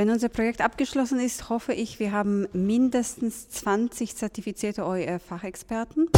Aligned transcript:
Wenn 0.00 0.08
unser 0.08 0.30
Projekt 0.30 0.62
abgeschlossen 0.62 1.20
ist, 1.20 1.50
hoffe 1.50 1.74
ich, 1.74 2.00
wir 2.00 2.10
haben 2.12 2.48
mindestens 2.54 3.50
20 3.50 4.16
zertifizierte 4.16 4.86
OER-Fachexperten. 4.86 6.08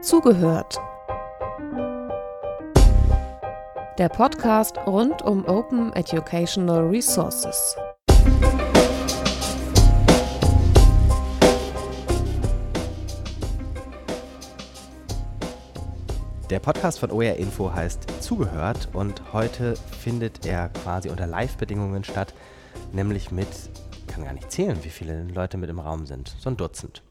Zugehört. 0.00 0.78
Der 3.98 4.08
Podcast 4.08 4.78
rund 4.86 5.20
um 5.20 5.44
Open 5.46 5.92
Educational 5.92 6.86
Resources. 6.86 7.76
Der 16.50 16.60
Podcast 16.60 16.98
von 16.98 17.10
OER 17.10 17.36
Info 17.36 17.74
heißt 17.74 18.22
Zugehört 18.22 18.88
und 18.94 19.34
heute 19.34 19.76
findet 19.76 20.46
er 20.46 20.70
quasi 20.70 21.10
unter 21.10 21.26
Live-Bedingungen 21.26 22.04
statt, 22.04 22.32
nämlich 22.90 23.30
mit, 23.30 23.48
ich 23.92 24.06
kann 24.06 24.24
gar 24.24 24.32
nicht 24.32 24.50
zählen, 24.50 24.82
wie 24.82 24.88
viele 24.88 25.24
Leute 25.24 25.58
mit 25.58 25.68
im 25.68 25.78
Raum 25.78 26.06
sind, 26.06 26.34
so 26.38 26.48
ein 26.48 26.56
Dutzend. 26.56 27.02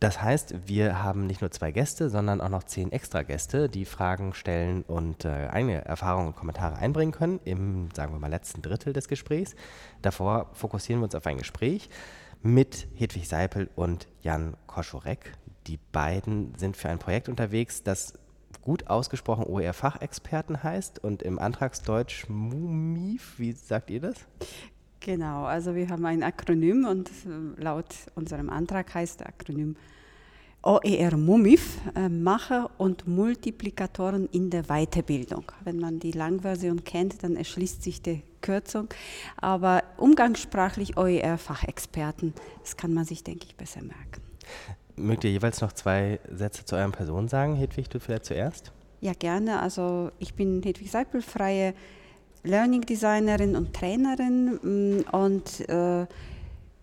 Das 0.00 0.20
heißt, 0.20 0.68
wir 0.68 1.02
haben 1.02 1.26
nicht 1.26 1.40
nur 1.40 1.50
zwei 1.50 1.72
Gäste, 1.72 2.10
sondern 2.10 2.42
auch 2.42 2.50
noch 2.50 2.64
zehn 2.64 2.92
extra 2.92 3.22
Gäste, 3.22 3.70
die 3.70 3.86
Fragen 3.86 4.34
stellen 4.34 4.82
und 4.82 5.24
äh, 5.24 5.48
eigene 5.48 5.82
Erfahrungen 5.82 6.26
und 6.26 6.36
Kommentare 6.36 6.76
einbringen 6.76 7.12
können 7.12 7.40
im, 7.46 7.88
sagen 7.94 8.12
wir 8.12 8.18
mal, 8.18 8.28
letzten 8.28 8.60
Drittel 8.60 8.92
des 8.92 9.08
Gesprächs. 9.08 9.56
Davor 10.02 10.50
fokussieren 10.52 11.00
wir 11.00 11.04
uns 11.04 11.14
auf 11.14 11.26
ein 11.26 11.38
Gespräch 11.38 11.88
mit 12.42 12.86
Hedwig 12.96 13.26
Seipel 13.26 13.70
und 13.76 14.08
Jan 14.20 14.58
Koschorek. 14.66 15.32
Die 15.66 15.78
beiden 15.92 16.54
sind 16.56 16.76
für 16.76 16.88
ein 16.88 16.98
Projekt 16.98 17.28
unterwegs, 17.28 17.82
das 17.82 18.14
gut 18.62 18.88
ausgesprochen 18.88 19.44
OER-Fachexperten 19.44 20.62
heißt 20.62 21.02
und 21.02 21.22
im 21.22 21.38
Antragsdeutsch 21.38 22.28
MUMIF. 22.28 23.38
Wie 23.38 23.52
sagt 23.52 23.90
ihr 23.90 24.00
das? 24.00 24.16
Genau, 25.00 25.44
also 25.44 25.74
wir 25.74 25.88
haben 25.88 26.04
ein 26.04 26.22
Akronym 26.22 26.84
und 26.84 27.10
laut 27.56 27.94
unserem 28.14 28.50
Antrag 28.50 28.92
heißt 28.94 29.20
das 29.20 29.28
Akronym 29.28 29.76
OER 30.62 31.16
MUMIF, 31.16 31.78
äh, 31.94 32.08
Macher 32.08 32.72
und 32.76 33.06
Multiplikatoren 33.06 34.28
in 34.32 34.50
der 34.50 34.64
Weiterbildung. 34.64 35.44
Wenn 35.62 35.78
man 35.78 36.00
die 36.00 36.10
Langversion 36.10 36.82
kennt, 36.82 37.22
dann 37.22 37.36
erschließt 37.36 37.84
sich 37.84 38.02
die 38.02 38.24
Kürzung. 38.40 38.88
Aber 39.36 39.84
umgangssprachlich 39.96 40.96
OER 40.96 41.38
Fachexperten, 41.38 42.34
das 42.62 42.76
kann 42.76 42.92
man 42.92 43.04
sich, 43.04 43.22
denke 43.22 43.46
ich, 43.46 43.54
besser 43.54 43.82
merken. 43.82 44.22
Mögt 44.96 45.24
ihr 45.24 45.30
jeweils 45.30 45.60
noch 45.60 45.72
zwei 45.72 46.18
Sätze 46.32 46.64
zu 46.64 46.76
euren 46.76 46.92
Person 46.92 47.28
sagen? 47.28 47.54
Hedwig, 47.54 47.88
du 47.90 48.00
vielleicht 48.00 48.24
zuerst? 48.24 48.72
Ja, 49.00 49.12
gerne. 49.12 49.60
Also 49.60 50.10
ich 50.18 50.34
bin 50.34 50.62
Hedwig 50.62 50.90
Seipel, 50.90 51.20
freie 51.20 51.74
Learning 52.42 52.80
Designerin 52.82 53.56
und 53.56 53.74
Trainerin 53.74 54.58
mm, 54.62 55.04
und 55.12 55.68
äh, 55.68 56.06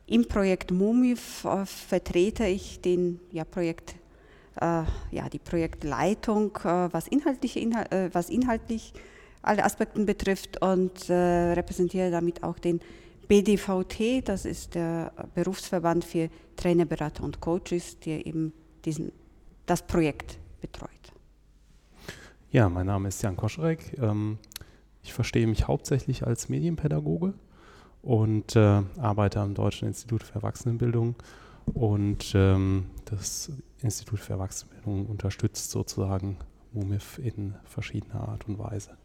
im 0.05 0.27
Projekt 0.27 0.71
MUMI 0.71 1.13
äh, 1.13 1.65
vertrete 1.65 2.45
ich 2.45 2.81
den 2.81 3.19
ja, 3.31 3.45
Projekt, 3.45 3.95
äh, 4.61 4.83
ja, 5.11 5.29
die 5.31 5.39
Projektleitung, 5.39 6.55
äh, 6.57 6.89
was, 6.91 7.07
inhaltliche 7.07 7.59
Inhal 7.59 7.87
äh, 7.89 8.09
was 8.13 8.29
inhaltlich 8.29 8.93
alle 9.41 9.63
Aspekte 9.63 9.99
betrifft 10.05 10.61
und 10.61 11.09
repräsentiere 11.09 12.09
damit 12.09 12.43
auch 12.43 12.57
den 12.57 12.79
BDVT, 13.27 14.25
das 14.25 14.45
ist 14.45 14.75
der 14.75 15.11
Berufsverband 15.35 16.05
für 16.05 16.29
Trainer, 16.55 16.85
Berater 16.85 17.23
und 17.23 17.39
Coaches, 17.39 17.99
der 17.99 18.25
eben 18.25 18.53
diesen, 18.85 19.11
das 19.65 19.85
Projekt 19.85 20.39
betreut. 20.61 20.89
Ja, 22.51 22.69
mein 22.69 22.85
Name 22.85 23.07
ist 23.07 23.21
Jan 23.21 23.35
Koschrek. 23.35 23.97
Ähm, 23.99 24.37
ich 25.01 25.13
verstehe 25.13 25.47
mich 25.47 25.67
hauptsächlich 25.67 26.25
als 26.25 26.49
Medienpädagoge 26.49 27.33
und 28.01 28.55
äh, 28.55 28.81
arbeite 28.97 29.39
am 29.39 29.53
Deutschen 29.53 29.87
Institut 29.87 30.23
für 30.23 30.35
Erwachsenenbildung. 30.35 31.15
Und 31.73 32.33
ähm, 32.35 32.89
das 33.05 33.51
Institut 33.81 34.19
für 34.19 34.33
Erwachsenenbildung 34.33 35.07
unterstützt 35.07 35.71
sozusagen 35.71 36.37
MUMIF 36.73 37.19
in 37.19 37.55
verschiedener 37.63 38.27
Art 38.27 38.47
und 38.47 38.59
Weise 38.59 38.97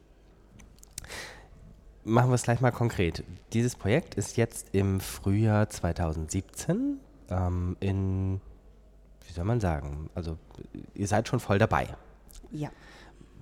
machen 2.08 2.30
wir 2.30 2.34
es 2.34 2.42
gleich 2.42 2.60
mal 2.60 2.70
konkret. 2.70 3.22
Dieses 3.52 3.76
Projekt 3.76 4.14
ist 4.14 4.36
jetzt 4.36 4.68
im 4.72 5.00
Frühjahr 5.00 5.68
2017 5.68 6.98
ähm, 7.30 7.76
in, 7.80 8.40
wie 9.26 9.32
soll 9.32 9.44
man 9.44 9.60
sagen, 9.60 10.10
also 10.14 10.38
ihr 10.94 11.06
seid 11.06 11.28
schon 11.28 11.40
voll 11.40 11.58
dabei. 11.58 11.88
Ja. 12.50 12.70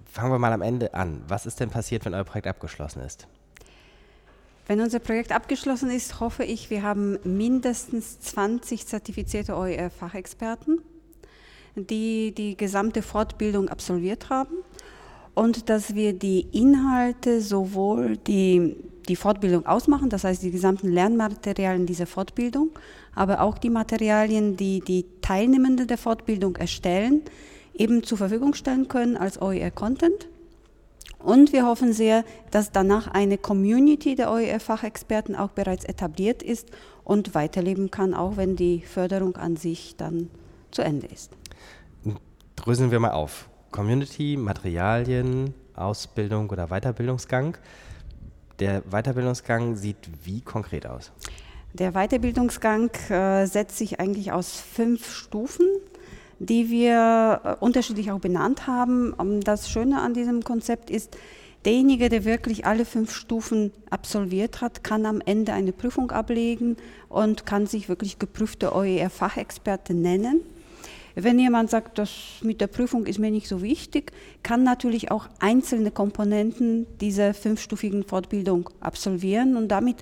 Fangen 0.05 0.33
wir 0.33 0.39
mal 0.39 0.53
am 0.53 0.63
Ende 0.63 0.95
an. 0.95 1.23
Was 1.29 1.47
ist 1.47 1.61
denn 1.61 1.71
passiert, 1.71 2.05
wenn 2.05 2.15
euer 2.15 2.25
Projekt 2.25 2.47
abgeschlossen 2.47 3.01
ist? 3.03 3.27
Wenn 4.67 4.81
unser 4.81 4.99
Projekt 4.99 5.31
abgeschlossen 5.31 5.91
ist, 5.91 6.19
hoffe 6.19 6.43
ich, 6.43 6.71
wir 6.71 6.83
haben 6.83 7.19
mindestens 7.23 8.19
20 8.21 8.87
zertifizierte 8.87 9.55
OER-Fachexperten, 9.57 10.81
die 11.77 12.35
die 12.35 12.57
gesamte 12.57 13.03
Fortbildung 13.03 13.69
absolviert 13.69 14.29
haben 14.29 14.57
und 15.35 15.69
dass 15.69 15.95
wir 15.95 16.15
die 16.15 16.41
Inhalte 16.51 17.43
sowohl 17.43 18.17
die, 18.17 18.75
die 19.09 19.17
Fortbildung 19.17 19.67
ausmachen, 19.67 20.11
das 20.11 20.25
heißt 20.25 20.43
die 20.43 20.51
gesamten 20.51 20.91
Lernmaterialien 20.91 21.87
dieser 21.87 22.07
Fortbildung, 22.07 22.71
aber 23.15 23.41
auch 23.41 23.59
die 23.59 23.71
Materialien, 23.71 24.57
die 24.57 24.81
die 24.81 25.07
Teilnehmenden 25.23 25.87
der 25.87 25.99
Fortbildung 25.99 26.57
erstellen, 26.57 27.23
eben 27.75 28.03
zur 28.03 28.19
Verfügung 28.19 28.55
stellen 28.55 28.89
können 28.89 29.17
als 29.17 29.41
OER-Content. 29.41 30.29
Und 31.19 31.53
wir 31.53 31.67
hoffen 31.67 31.93
sehr, 31.93 32.25
dass 32.51 32.73
danach 32.73 33.09
eine 33.09 33.39
Community 33.39 34.15
der 34.15 34.31
OER-Fachexperten 34.31 35.35
auch 35.35 35.51
bereits 35.51 35.85
etabliert 35.85 36.43
ist 36.43 36.71
und 37.05 37.35
weiterleben 37.35 37.91
kann, 37.91 38.15
auch 38.15 38.37
wenn 38.37 38.55
die 38.57 38.81
Förderung 38.81 39.37
an 39.37 39.57
sich 39.57 39.97
dann 39.97 40.31
zu 40.71 40.83
Ende 40.83 41.07
ist. 41.07 41.33
Dröseln 42.55 42.91
wir 42.91 43.01
mal 43.01 43.11
auf. 43.11 43.49
Community, 43.71 44.37
Materialien, 44.37 45.55
Ausbildung 45.75 46.49
oder 46.51 46.69
Weiterbildungsgang. 46.69 47.57
Der 48.59 48.83
Weiterbildungsgang 48.91 49.77
sieht 49.77 49.97
wie 50.25 50.41
konkret 50.41 50.87
aus? 50.87 51.13
Der 51.75 51.93
Weiterbildungsgang 51.93 52.91
äh, 53.11 53.47
setzt 53.47 53.77
sich 53.77 54.01
eigentlich 54.01 54.33
aus 54.33 54.59
fünf 54.59 55.13
Stufen, 55.13 55.67
die 56.39 56.71
wir 56.71 57.41
äh, 57.45 57.55
unterschiedlich 57.63 58.11
auch 58.13 58.19
benannt 58.19 58.67
haben. 58.67 59.15
Ähm, 59.21 59.43
das 59.43 59.69
Schöne 59.69 60.01
an 60.01 60.15
diesem 60.15 60.43
Konzept 60.43 60.89
ist, 60.89 61.19
derjenige, 61.67 62.09
der 62.09 62.25
wirklich 62.25 62.65
alle 62.65 62.87
fünf 62.87 63.13
Stufen 63.13 63.73
absolviert 63.91 64.63
hat, 64.63 64.85
kann 64.85 65.05
am 65.05 65.21
Ende 65.21 65.53
eine 65.53 65.73
Prüfung 65.73 66.11
ablegen 66.11 66.79
und 67.11 67.45
kann 67.45 67.67
sich 67.67 67.91
wirklich 67.91 68.19
geprüfte 68.19 68.75
OER-Fachexperte 68.75 69.93
nennen. 69.93 70.41
Wenn 71.19 71.39
jemand 71.39 71.71
sagt, 71.71 71.97
das 71.97 72.11
mit 72.43 72.61
der 72.61 72.67
Prüfung 72.67 73.07
ist 73.07 73.19
mir 73.19 73.31
nicht 73.31 73.49
so 73.49 73.63
wichtig, 73.63 74.13
kann 74.43 74.65
natürlich 74.65 75.11
auch 75.11 75.27
einzelne 75.39 75.91
Komponenten 75.91 76.87
dieser 77.01 77.33
fünfstufigen 77.33 78.05
Fortbildung 78.05 78.69
absolvieren 78.81 79.57
und 79.57 79.69
damit 79.69 79.97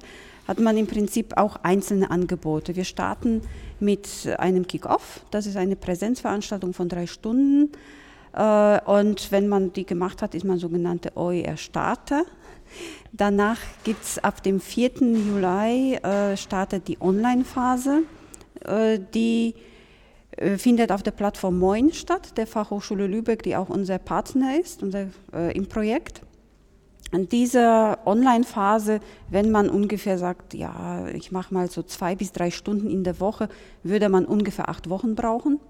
hat 0.48 0.58
man 0.58 0.76
im 0.76 0.88
Prinzip 0.88 1.36
auch 1.36 1.54
einzelne 1.62 2.10
Angebote. 2.10 2.75
Wir 2.75 2.82
starten 2.82 3.42
mit 3.78 4.08
einem 4.38 4.66
Kick-Off, 4.66 5.20
das 5.30 5.47
ist 5.47 5.56
eine 5.56 5.76
Präsenzveranstaltung 5.76 6.72
von 6.72 6.88
drei 6.88 7.06
Stunden. 7.06 7.70
Äh, 8.32 8.81
und 8.84 9.31
wenn 9.31 9.46
man 9.46 9.72
die 9.72 9.86
gemacht 9.86 10.20
hat, 10.20 10.34
ist 10.34 10.44
man 10.44 10.58
sogenannte 10.58 11.12
OER-Starter. 11.14 12.25
Danach 13.12 13.60
gibt 13.84 14.02
es 14.02 14.19
ab 14.19 14.42
dem 14.42 14.58
4. 14.58 14.91
Juli 14.98 15.94
äh, 15.94 16.36
startet 16.36 16.88
die 16.88 17.00
Online-Phase, 17.00 18.02
äh, 18.64 18.98
die 19.14 19.54
findet 20.59 20.93
auf 20.93 21.03
der 21.03 21.11
Plattform 21.11 21.59
Moin 21.59 21.93
statt, 21.93 22.37
der 22.37 22.47
Fachhochschule 22.47 23.06
Lübeck, 23.06 23.43
die 23.43 23.56
auch 23.56 23.69
unser 23.69 23.99
Partner 23.99 24.59
ist 24.59 24.83
unser, 24.83 25.06
äh, 25.33 25.56
im 25.56 25.67
Projekt. 25.67 26.22
In 27.12 27.28
dieser 27.28 27.99
Online-Phase, 28.06 29.00
wenn 29.31 29.53
man 29.53 29.69
ungefähr 29.69 30.19
sagt, 30.19 30.55
ja, 30.55 31.06
ich 31.08 31.31
mache 31.31 31.55
mal 31.55 31.70
so 31.70 31.82
zwei 31.82 32.17
bis 32.17 32.32
drei 32.32 32.50
Stunden 32.50 32.91
in 32.91 33.05
der 33.05 33.20
Woche, 33.20 33.49
würde 33.85 34.08
man 34.08 34.25
ungefähr 34.25 34.69
acht 34.69 34.91
Wochen 34.91 35.14
brauchen. 35.14 35.61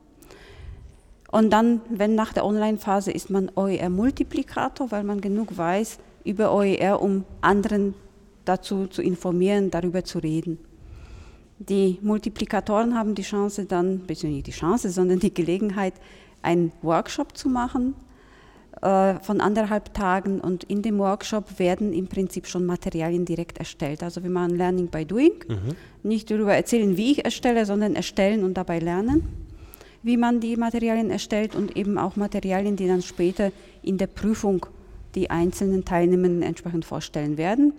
Und 1.30 1.50
dann, 1.50 1.80
wenn 1.90 2.14
nach 2.14 2.32
der 2.32 2.46
Online-Phase 2.46 3.10
ist 3.10 3.28
man 3.28 3.50
OER-Multiplikator, 3.54 4.90
weil 4.90 5.04
man 5.04 5.20
genug 5.20 5.56
weiß 5.56 5.98
über 6.24 6.54
OER, 6.54 7.02
um 7.02 7.24
anderen 7.40 7.94
dazu 8.44 8.86
zu 8.86 9.02
informieren, 9.02 9.70
darüber 9.70 10.04
zu 10.04 10.20
reden. 10.20 10.58
Die 11.58 11.98
Multiplikatoren 12.02 12.96
haben 12.96 13.14
die 13.14 13.22
Chance 13.22 13.64
dann, 13.64 14.00
beziehungsweise 14.00 14.28
nicht 14.28 14.46
die 14.48 14.52
Chance, 14.52 14.90
sondern 14.90 15.20
die 15.20 15.32
Gelegenheit, 15.32 15.94
einen 16.42 16.72
Workshop 16.82 17.36
zu 17.36 17.48
machen 17.48 17.94
äh, 18.82 19.14
von 19.20 19.40
anderthalb 19.40 19.94
Tagen 19.94 20.40
und 20.40 20.64
in 20.64 20.82
dem 20.82 20.98
Workshop 20.98 21.58
werden 21.58 21.92
im 21.92 22.06
Prinzip 22.06 22.46
schon 22.46 22.66
Materialien 22.66 23.24
direkt 23.24 23.58
erstellt. 23.58 24.02
Also 24.02 24.22
wir 24.22 24.30
machen 24.30 24.56
Learning 24.56 24.88
by 24.88 25.04
Doing, 25.04 25.32
mhm. 25.48 25.76
nicht 26.02 26.30
darüber 26.30 26.54
erzählen, 26.54 26.96
wie 26.96 27.12
ich 27.12 27.24
erstelle, 27.24 27.64
sondern 27.66 27.94
erstellen 27.94 28.44
und 28.44 28.54
dabei 28.54 28.80
lernen, 28.80 29.26
wie 30.02 30.16
man 30.16 30.40
die 30.40 30.56
Materialien 30.56 31.10
erstellt 31.10 31.54
und 31.54 31.76
eben 31.76 31.98
auch 31.98 32.16
Materialien, 32.16 32.76
die 32.76 32.88
dann 32.88 33.00
später 33.00 33.52
in 33.82 33.96
der 33.96 34.08
Prüfung 34.08 34.66
die 35.14 35.30
einzelnen 35.30 35.84
Teilnehmenden 35.84 36.42
entsprechend 36.42 36.84
vorstellen 36.84 37.38
werden. 37.38 37.72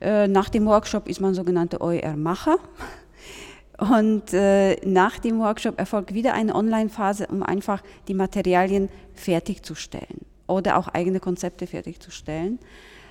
Äh, 0.00 0.28
nach 0.28 0.48
dem 0.48 0.66
Workshop 0.66 1.08
ist 1.08 1.20
man 1.20 1.34
sogenannte 1.34 1.80
OER-Macher. 1.80 2.58
Und 3.78 4.32
äh, 4.32 4.74
nach 4.84 5.18
dem 5.18 5.38
Workshop 5.38 5.78
erfolgt 5.78 6.12
wieder 6.12 6.34
eine 6.34 6.54
Online-Phase, 6.54 7.28
um 7.28 7.44
einfach 7.44 7.82
die 8.08 8.14
Materialien 8.14 8.88
fertigzustellen 9.14 10.26
oder 10.48 10.78
auch 10.78 10.88
eigene 10.88 11.20
Konzepte 11.20 11.68
fertigzustellen. 11.68 12.58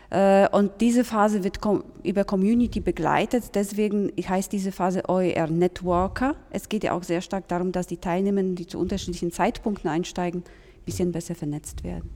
Äh, 0.10 0.48
und 0.50 0.72
diese 0.81 1.04
Phase 1.04 1.44
wird 1.44 1.60
über 2.04 2.24
Community 2.24 2.80
begleitet. 2.80 3.56
Deswegen 3.56 4.12
heißt 4.18 4.51
diese 4.51 4.72
Phase 4.72 5.04
OER 5.07 5.48
Networker. 5.48 6.36
Es 6.50 6.69
geht 6.69 6.83
ja 6.83 6.94
auch 6.94 7.04
sehr 7.04 7.22
stark 7.22 7.48
darum, 7.48 7.72
dass 7.72 7.88
die 7.88 7.98
Teilnehmenden, 7.98 8.56
die 8.56 8.68
zu 8.68 8.80
unterschiedlichen 8.80 9.31
Zeitpunkten 9.31 9.90
einsteigen, 9.90 10.42
ein 10.42 10.86
bisschen 10.86 11.12
besser 11.12 11.36
vernetzt 11.36 11.83
werden. 11.83 12.10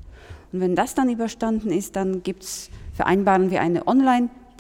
Und 0.52 0.60
wenn 0.60 0.76
das 0.76 0.96
dann 0.96 1.10
überstanden 1.10 1.72
ist, 1.72 1.96
dann 1.96 2.24
gibt's, 2.24 2.70
vereinbaren 2.94 3.52
wir 3.52 3.62
eine 3.62 3.88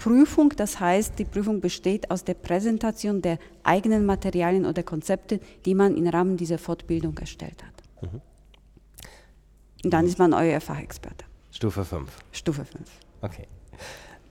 Online-Prüfung. 0.02 0.54
Das 0.56 0.80
heißt, 0.80 1.18
die 1.20 1.26
Prüfung 1.26 1.62
besteht 1.62 2.12
aus 2.12 2.24
der 2.24 2.34
Präsentation 2.34 3.22
der 3.22 3.40
eigenen 3.64 4.06
Materialien 4.06 4.66
oder 4.66 4.84
Konzepte, 4.84 5.40
die 5.66 5.76
man 5.76 5.96
im 5.96 6.08
Rahmen 6.08 6.38
dieser 6.38 6.58
Fortbildung 6.58 7.18
erstellt 7.18 7.64
hat. 7.64 8.04
Mhm. 8.04 8.22
Und 9.84 9.92
dann 9.92 10.06
ist 10.06 10.20
man 10.20 10.34
euer 10.34 10.62
Fachexperte. 10.62 11.26
Stufe 11.52 11.84
5. 11.84 12.10
Stufe 12.32 12.66
5. 12.66 12.90
Okay. 13.22 13.48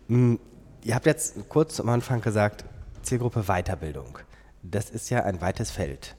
Hm, 0.09 0.39
ihr 0.85 0.95
habt 0.95 1.07
jetzt 1.07 1.49
kurz 1.49 1.81
am 1.81 1.89
Anfang 1.89 2.21
gesagt, 2.21 2.65
Zielgruppe 3.03 3.45
Weiterbildung. 3.45 4.19
Das 4.63 4.91
ist 4.91 5.11
ja 5.11 5.25
ein 5.25 5.41
weites 5.41 5.71
Feld. 5.71 6.17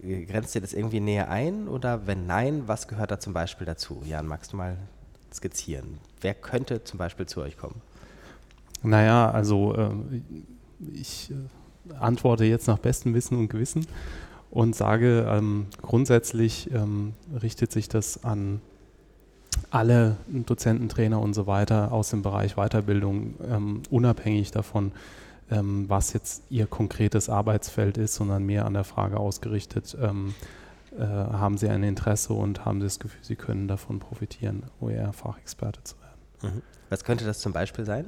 Grenzt 0.00 0.54
ihr 0.54 0.60
das 0.60 0.72
irgendwie 0.72 1.00
näher 1.00 1.28
ein 1.30 1.68
oder 1.68 2.06
wenn 2.06 2.26
nein, 2.26 2.62
was 2.66 2.88
gehört 2.88 3.10
da 3.10 3.20
zum 3.20 3.32
Beispiel 3.32 3.66
dazu? 3.66 4.02
Jan, 4.04 4.26
magst 4.26 4.52
du 4.52 4.56
mal 4.56 4.78
skizzieren? 5.32 5.98
Wer 6.20 6.34
könnte 6.34 6.84
zum 6.84 6.98
Beispiel 6.98 7.26
zu 7.26 7.40
euch 7.40 7.56
kommen? 7.56 7.82
Naja, 8.82 9.30
also 9.30 9.74
äh, 9.74 9.90
ich 10.94 11.32
antworte 11.98 12.44
jetzt 12.44 12.66
nach 12.66 12.78
bestem 12.78 13.14
Wissen 13.14 13.38
und 13.38 13.48
Gewissen 13.48 13.86
und 14.50 14.74
sage, 14.74 15.26
ähm, 15.28 15.66
grundsätzlich 15.82 16.70
ähm, 16.72 17.14
richtet 17.42 17.72
sich 17.72 17.88
das 17.88 18.24
an 18.24 18.60
alle 19.70 20.16
Dozenten, 20.28 20.88
Trainer 20.88 21.20
und 21.20 21.34
so 21.34 21.46
weiter 21.46 21.92
aus 21.92 22.10
dem 22.10 22.22
Bereich 22.22 22.54
Weiterbildung, 22.54 23.34
ähm, 23.48 23.82
unabhängig 23.90 24.50
davon, 24.50 24.92
ähm, 25.50 25.88
was 25.88 26.12
jetzt 26.12 26.44
ihr 26.50 26.66
konkretes 26.66 27.28
Arbeitsfeld 27.28 27.98
ist, 27.98 28.14
sondern 28.14 28.44
mehr 28.44 28.64
an 28.64 28.74
der 28.74 28.84
Frage 28.84 29.18
ausgerichtet, 29.18 29.96
ähm, 30.00 30.34
äh, 30.98 31.04
haben 31.04 31.56
sie 31.56 31.68
ein 31.68 31.82
Interesse 31.82 32.32
und 32.32 32.64
haben 32.64 32.80
sie 32.80 32.86
das 32.86 32.98
Gefühl, 32.98 33.20
sie 33.22 33.36
können 33.36 33.68
davon 33.68 34.00
profitieren, 34.00 34.64
OER-Fachexperte 34.80 35.84
zu 35.84 35.96
werden. 36.00 36.56
Mhm. 36.56 36.62
Was 36.88 37.04
könnte 37.04 37.24
das 37.24 37.40
zum 37.40 37.52
Beispiel 37.52 37.84
sein? 37.84 38.04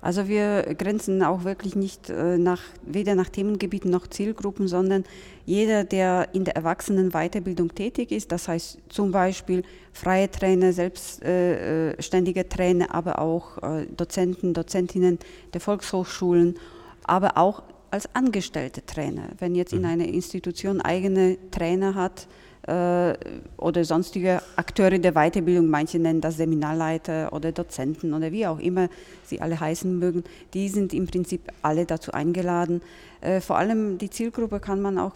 Also 0.00 0.28
wir 0.28 0.62
grenzen 0.76 1.22
auch 1.22 1.44
wirklich 1.44 1.74
nicht 1.74 2.10
äh, 2.10 2.38
nach, 2.38 2.60
weder 2.82 3.14
nach 3.14 3.28
Themengebieten 3.28 3.90
noch 3.90 4.06
Zielgruppen, 4.06 4.68
sondern 4.68 5.04
jeder, 5.44 5.84
der 5.84 6.28
in 6.32 6.44
der 6.44 6.56
Erwachsenenweiterbildung 6.56 7.74
tätig 7.74 8.12
ist, 8.12 8.32
das 8.32 8.48
heißt 8.48 8.78
zum 8.88 9.10
Beispiel 9.10 9.62
freie 9.92 10.30
Trainer, 10.30 10.72
selbstständige 10.72 12.48
Trainer, 12.48 12.94
aber 12.94 13.18
auch 13.18 13.58
äh, 13.62 13.86
Dozenten, 13.96 14.54
Dozentinnen 14.54 15.18
der 15.52 15.60
Volkshochschulen, 15.60 16.56
aber 17.04 17.36
auch 17.36 17.62
als 17.90 18.14
angestellte 18.14 18.84
Trainer. 18.84 19.30
Wenn 19.38 19.54
jetzt 19.54 19.72
in 19.72 19.80
mhm. 19.80 19.86
einer 19.86 20.06
Institution 20.06 20.80
eigene 20.80 21.38
Trainer 21.50 21.94
hat, 21.94 22.28
oder 22.66 23.84
sonstige 23.84 24.42
Akteure 24.56 24.98
der 24.98 25.12
Weiterbildung, 25.12 25.68
manche 25.68 25.98
nennen 25.98 26.20
das 26.20 26.36
Seminarleiter 26.36 27.32
oder 27.32 27.50
Dozenten 27.50 28.12
oder 28.12 28.30
wie 28.30 28.46
auch 28.46 28.58
immer 28.58 28.88
sie 29.24 29.40
alle 29.40 29.58
heißen 29.58 29.98
mögen, 29.98 30.24
die 30.52 30.68
sind 30.68 30.92
im 30.92 31.06
Prinzip 31.06 31.40
alle 31.62 31.86
dazu 31.86 32.12
eingeladen. 32.12 32.82
Äh, 33.20 33.40
vor 33.40 33.56
allem 33.56 33.98
die 33.98 34.10
Zielgruppe 34.10 34.60
kann 34.60 34.82
man 34.82 34.98
auch 34.98 35.14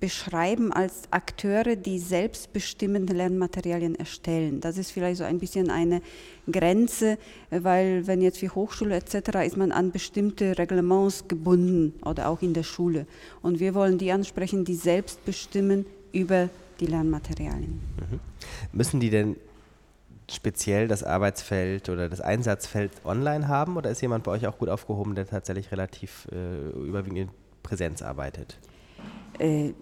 beschreiben 0.00 0.72
als 0.72 1.02
Akteure, 1.10 1.74
die 1.76 1.98
selbstbestimmende 1.98 3.14
Lernmaterialien 3.14 3.96
erstellen. 3.96 4.60
Das 4.60 4.78
ist 4.78 4.92
vielleicht 4.92 5.18
so 5.18 5.24
ein 5.24 5.38
bisschen 5.38 5.70
eine 5.70 6.02
Grenze, 6.50 7.18
weil 7.50 8.06
wenn 8.06 8.22
jetzt 8.22 8.40
wie 8.42 8.50
Hochschule 8.50 8.96
etc. 8.96 9.44
ist 9.44 9.56
man 9.56 9.72
an 9.72 9.90
bestimmte 9.90 10.56
Reglements 10.56 11.26
gebunden 11.26 11.94
oder 12.04 12.28
auch 12.28 12.42
in 12.42 12.54
der 12.54 12.62
Schule. 12.62 13.06
Und 13.42 13.60
wir 13.60 13.74
wollen 13.74 13.98
die 13.98 14.12
ansprechen, 14.12 14.64
die 14.64 14.76
selbst 14.76 15.24
bestimmen, 15.24 15.84
über 16.12 16.48
die 16.80 16.86
Lernmaterialien. 16.86 17.80
Mhm. 17.96 18.20
Müssen 18.72 19.00
die 19.00 19.10
denn 19.10 19.36
speziell 20.30 20.88
das 20.88 21.02
Arbeitsfeld 21.04 21.88
oder 21.88 22.08
das 22.08 22.20
Einsatzfeld 22.20 22.92
online 23.04 23.48
haben 23.48 23.76
oder 23.76 23.90
ist 23.90 24.02
jemand 24.02 24.24
bei 24.24 24.32
euch 24.32 24.46
auch 24.46 24.58
gut 24.58 24.68
aufgehoben, 24.68 25.14
der 25.14 25.26
tatsächlich 25.26 25.72
relativ 25.72 26.28
äh, 26.32 26.70
überwiegend 26.70 27.18
in 27.18 27.28
Präsenz 27.62 28.02
arbeitet? 28.02 28.58
Äh, 29.38 29.72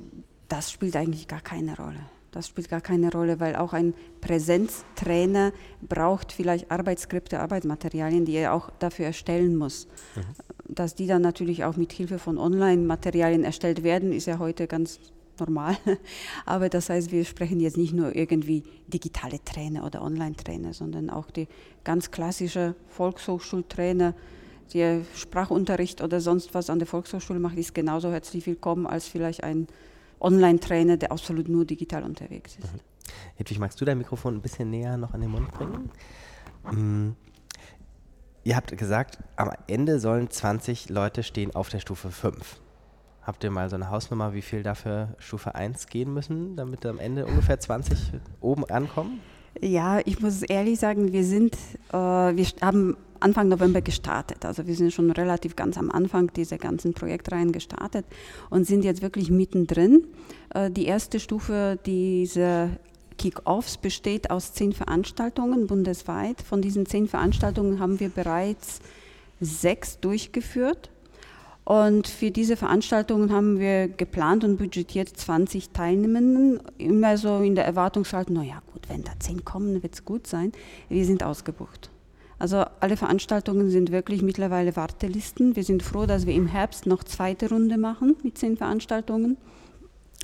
das 0.49 0.71
spielt 0.71 0.97
eigentlich 0.97 1.27
gar 1.27 1.41
keine 1.41 1.77
Rolle. 1.77 2.01
Das 2.31 2.49
spielt 2.49 2.69
gar 2.69 2.83
keine 2.83 3.11
Rolle, 3.11 3.41
weil 3.41 3.57
auch 3.57 3.73
ein 3.73 3.95
Präsenztrainer 4.21 5.53
braucht 5.81 6.33
vielleicht 6.33 6.71
Arbeitsskripte, 6.71 7.41
Arbeitsmaterialien, 7.41 8.27
die 8.27 8.35
er 8.35 8.53
auch 8.53 8.71
dafür 8.79 9.07
erstellen 9.07 9.57
muss. 9.57 9.89
Mhm. 10.15 10.75
Dass 10.75 10.95
die 10.95 11.07
dann 11.07 11.23
natürlich 11.23 11.65
auch 11.65 11.77
mit 11.77 11.93
Hilfe 11.93 12.19
von 12.19 12.37
Online-Materialien 12.39 13.43
erstellt 13.43 13.83
werden, 13.83 14.13
ist 14.13 14.27
ja 14.27 14.39
heute 14.39 14.67
ganz 14.67 15.01
normal. 15.41 15.77
Aber 16.47 16.69
das 16.69 16.89
heißt, 16.89 17.13
wir 17.13 17.25
sprechen 17.25 17.61
jetzt 17.61 17.77
nicht 17.77 17.93
nur 17.93 18.15
irgendwie 18.15 18.63
digitale 18.89 19.43
Trainer 19.45 19.85
oder 19.85 20.03
Online-Trainer, 20.03 20.73
sondern 20.73 21.11
auch 21.11 21.31
die 21.31 21.49
ganz 21.85 22.11
klassische 22.11 22.75
Volkshochschultrainer, 22.89 24.15
der 24.75 25.03
Sprachunterricht 25.15 26.03
oder 26.03 26.21
sonst 26.21 26.55
was 26.55 26.71
an 26.71 26.79
der 26.79 26.89
Volkshochschule 26.89 27.39
macht, 27.39 27.57
ist 27.57 27.75
genauso 27.75 28.11
herzlich 28.11 28.47
willkommen 28.47 28.87
als 28.87 29.07
vielleicht 29.07 29.45
ein 29.45 29.69
Online-Trainer, 30.21 30.97
der 30.97 31.13
absolut 31.13 31.49
nur 31.49 31.65
digital 31.65 32.03
unterwegs 32.03 32.57
ist. 32.57 32.73
Mhm. 32.73 32.81
Hedwig, 33.37 33.59
magst 33.59 33.81
du 33.81 33.85
dein 33.85 33.99
Mikrofon 33.99 34.35
ein 34.35 34.43
bisschen 34.43 34.71
näher 34.71 34.97
noch 34.97 35.15
an 35.15 35.21
den 35.21 35.31
Mund 35.31 35.51
bringen? 35.53 35.91
Mhm. 36.73 37.17
Ihr 38.45 38.55
habt 38.57 38.77
gesagt, 38.77 39.19
am 39.35 39.51
Ende 39.67 39.99
sollen 39.99 40.31
20 40.31 40.89
Leute 40.89 41.23
stehen 41.23 41.55
auf 41.55 41.69
der 41.69 41.81
Stufe 41.81 42.11
5. 42.11 42.61
Habt 43.27 43.43
ihr 43.43 43.51
mal 43.51 43.69
so 43.69 43.75
eine 43.75 43.91
Hausnummer, 43.91 44.35
wie 44.35 44.43
viel 44.43 44.63
dafür 44.63 45.09
Stufe 45.19 45.57
1 45.57 45.89
gehen 45.89 46.15
müssen, 46.15 46.55
damit 46.55 46.87
am 46.87 47.01
Ende 47.01 47.27
ungefähr 47.27 47.59
20 47.59 48.13
oben 48.41 48.65
ankommen? 48.67 49.21
Ja, 49.61 49.99
ich 50.05 50.21
muss 50.21 50.43
ehrlich 50.43 50.79
sagen, 50.79 51.13
wir 51.13 51.25
sind, 51.25 51.57
äh, 51.93 51.97
wir 51.97 52.47
haben 52.61 52.97
Anfang 53.19 53.49
November 53.49 53.81
gestartet. 53.81 54.45
Also 54.45 54.69
wir 54.69 54.77
sind 54.77 54.93
schon 54.93 55.11
relativ 55.11 55.57
ganz 55.57 55.77
am 55.77 55.91
Anfang 55.91 56.33
dieser 56.35 56.57
ganzen 56.57 56.95
Projektreihen 56.95 57.51
gestartet 57.51 58.07
und 58.49 58.65
sind 58.65 58.85
jetzt 58.85 59.03
wirklich 59.03 59.29
mittendrin. 59.29 60.07
Äh, 60.55 60.71
die 60.71 60.87
erste 60.87 61.19
Stufe 61.19 61.81
dieser 61.85 62.71
Kick-Offs 63.19 63.79
besteht 63.79 64.31
aus 64.31 64.53
zehn 64.53 64.73
Veranstaltungen 64.73 65.67
bundesweit. 65.67 66.43
Von 66.43 66.63
diesen 66.63 66.87
zehn 66.87 67.09
Veranstaltungen 67.09 67.81
haben 67.81 67.99
wir 67.99 68.11
bereits 68.11 68.81
sechs 69.41 69.99
durchgeführt. 69.99 70.91
Und 71.67 72.07
für 72.07 72.31
diese 72.31 72.57
Veranstaltungen 72.57 73.33
haben 73.33 73.59
wir 73.59 73.89
geplant 73.89 74.45
und 74.45 74.57
budgetiert 74.57 75.09
20 75.09 75.71
Teilnehmenden, 75.71 76.61
immer 76.79 77.19
so 77.19 77.39
in 77.39 77.57
der 77.57 77.65
Erwartungshaltung, 77.65 78.37
naja 78.37 78.63
gut, 78.73 78.89
wenn 78.89 79.03
da 79.03 79.11
10 79.19 79.45
kommen, 79.45 79.83
wird 79.83 79.95
es 79.95 80.05
gut 80.05 80.29
sein. 80.29 80.53
Wir 80.89 81.05
sind 81.05 81.25
ausgebucht. 81.25 81.91
Also 82.39 82.65
alle 82.79 82.97
Veranstaltungen 82.97 83.69
sind 83.69 83.91
wirklich 83.91 84.23
mittlerweile 84.23 84.77
Wartelisten. 84.77 85.57
Wir 85.57 85.65
sind 85.65 85.83
froh, 85.83 86.07
dass 86.07 86.25
wir 86.25 86.35
im 86.35 86.47
Herbst 86.47 86.87
noch 86.87 87.03
zweite 87.03 87.49
Runde 87.49 87.79
machen 87.79 88.15
mit 88.23 88.39
10 88.39 88.59
Veranstaltungen, 88.59 89.37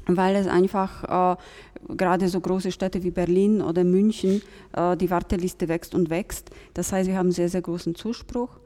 weil 0.06 0.36
es 0.36 0.46
einfach 0.46 1.34
äh, 1.34 1.96
gerade 1.96 2.28
so 2.28 2.38
große 2.38 2.70
Städte 2.70 3.02
wie 3.02 3.10
Berlin 3.10 3.62
oder 3.62 3.82
München, 3.82 4.42
äh, 4.76 4.96
die 4.96 5.10
Warteliste 5.10 5.66
wächst 5.66 5.96
und 5.96 6.08
wächst. 6.08 6.50
Das 6.74 6.92
heißt, 6.92 7.08
wir 7.08 7.16
haben 7.16 7.32
sehr, 7.32 7.48
sehr 7.48 7.62
großen 7.62 7.96
Zuspruch. 7.96 8.60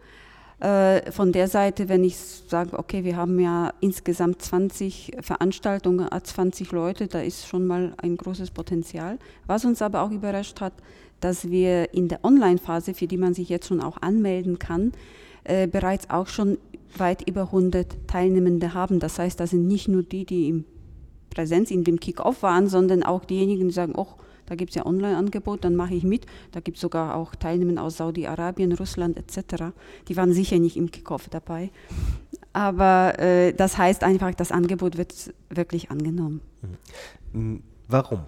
Äh, 0.58 1.12
von 1.12 1.32
der 1.32 1.48
Seite, 1.48 1.88
wenn 1.90 2.02
ich 2.02 2.16
sage, 2.16 2.78
okay, 2.78 3.04
wir 3.04 3.16
haben 3.16 3.38
ja 3.38 3.74
insgesamt 3.80 4.40
20 4.40 5.12
Veranstaltungen, 5.20 6.08
20 6.10 6.72
Leute, 6.72 7.08
da 7.08 7.20
ist 7.20 7.46
schon 7.46 7.66
mal 7.66 7.92
ein 7.98 8.16
großes 8.16 8.50
Potenzial. 8.52 9.18
Was 9.46 9.66
uns 9.66 9.82
aber 9.82 10.02
auch 10.02 10.10
überrascht 10.10 10.60
hat, 10.62 10.72
dass 11.20 11.50
wir 11.50 11.92
in 11.92 12.08
der 12.08 12.24
Online-Phase, 12.24 12.94
für 12.94 13.06
die 13.06 13.18
man 13.18 13.34
sich 13.34 13.48
jetzt 13.48 13.66
schon 13.68 13.82
auch 13.82 14.00
anmelden 14.00 14.58
kann, 14.58 14.92
äh, 15.44 15.66
bereits 15.66 16.08
auch 16.08 16.26
schon 16.26 16.58
weit 16.96 17.28
über 17.28 17.42
100 17.42 18.08
Teilnehmende 18.08 18.72
haben. 18.72 18.98
Das 18.98 19.18
heißt, 19.18 19.38
das 19.38 19.50
sind 19.50 19.66
nicht 19.66 19.88
nur 19.88 20.02
die, 20.02 20.24
die 20.24 20.48
im 20.48 20.64
Präsenz 21.28 21.70
in 21.70 21.84
dem 21.84 22.00
Kick-Off 22.00 22.42
waren, 22.42 22.68
sondern 22.68 23.02
auch 23.02 23.26
diejenigen, 23.26 23.68
die 23.68 23.74
sagen, 23.74 23.92
oh, 23.94 24.08
da 24.46 24.54
gibt 24.54 24.70
es 24.70 24.76
ja 24.76 24.86
Online-Angebot, 24.86 25.64
dann 25.64 25.76
mache 25.76 25.94
ich 25.94 26.04
mit. 26.04 26.26
Da 26.52 26.60
gibt 26.60 26.76
es 26.76 26.80
sogar 26.80 27.14
auch 27.14 27.34
Teilnehmer 27.34 27.82
aus 27.82 27.98
Saudi-Arabien, 27.98 28.72
Russland 28.72 29.16
etc. 29.16 29.64
Die 30.08 30.16
waren 30.16 30.32
sicher 30.32 30.58
nicht 30.58 30.76
im 30.76 30.90
Kickoff 30.90 31.28
dabei. 31.28 31.70
Aber 32.52 33.18
äh, 33.18 33.52
das 33.52 33.76
heißt 33.76 34.02
einfach, 34.02 34.34
das 34.34 34.52
Angebot 34.52 34.96
wird 34.96 35.34
wirklich 35.50 35.90
angenommen. 35.90 36.40
Mhm. 37.32 37.62
Warum? 37.88 38.20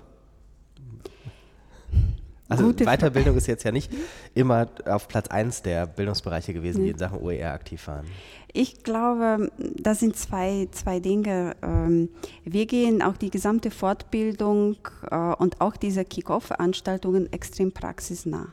Also 2.48 2.64
Gute 2.64 2.84
Weiterbildung 2.86 3.36
ist 3.36 3.46
jetzt 3.46 3.64
ja 3.64 3.72
nicht 3.72 3.92
immer 4.34 4.68
auf 4.86 5.06
Platz 5.08 5.28
1 5.28 5.62
der 5.62 5.86
Bildungsbereiche 5.86 6.54
gewesen, 6.54 6.82
die 6.82 6.90
in 6.90 6.98
Sachen 6.98 7.20
OER 7.20 7.52
aktiv 7.52 7.86
waren. 7.86 8.06
Ich 8.54 8.82
glaube, 8.82 9.50
das 9.76 10.00
sind 10.00 10.16
zwei, 10.16 10.68
zwei 10.70 11.00
Dinge. 11.00 11.54
Ähm, 11.62 12.08
Wir 12.44 12.64
gehen 12.64 13.02
auch 13.02 13.18
die 13.18 13.30
gesamte 13.30 13.70
Fortbildung 13.70 14.76
äh, 15.10 15.16
und 15.16 15.60
auch 15.60 15.76
diese 15.76 16.04
Kick-Off-Veranstaltungen 16.04 17.30
extrem 17.32 17.72
praxisnah. 17.72 18.46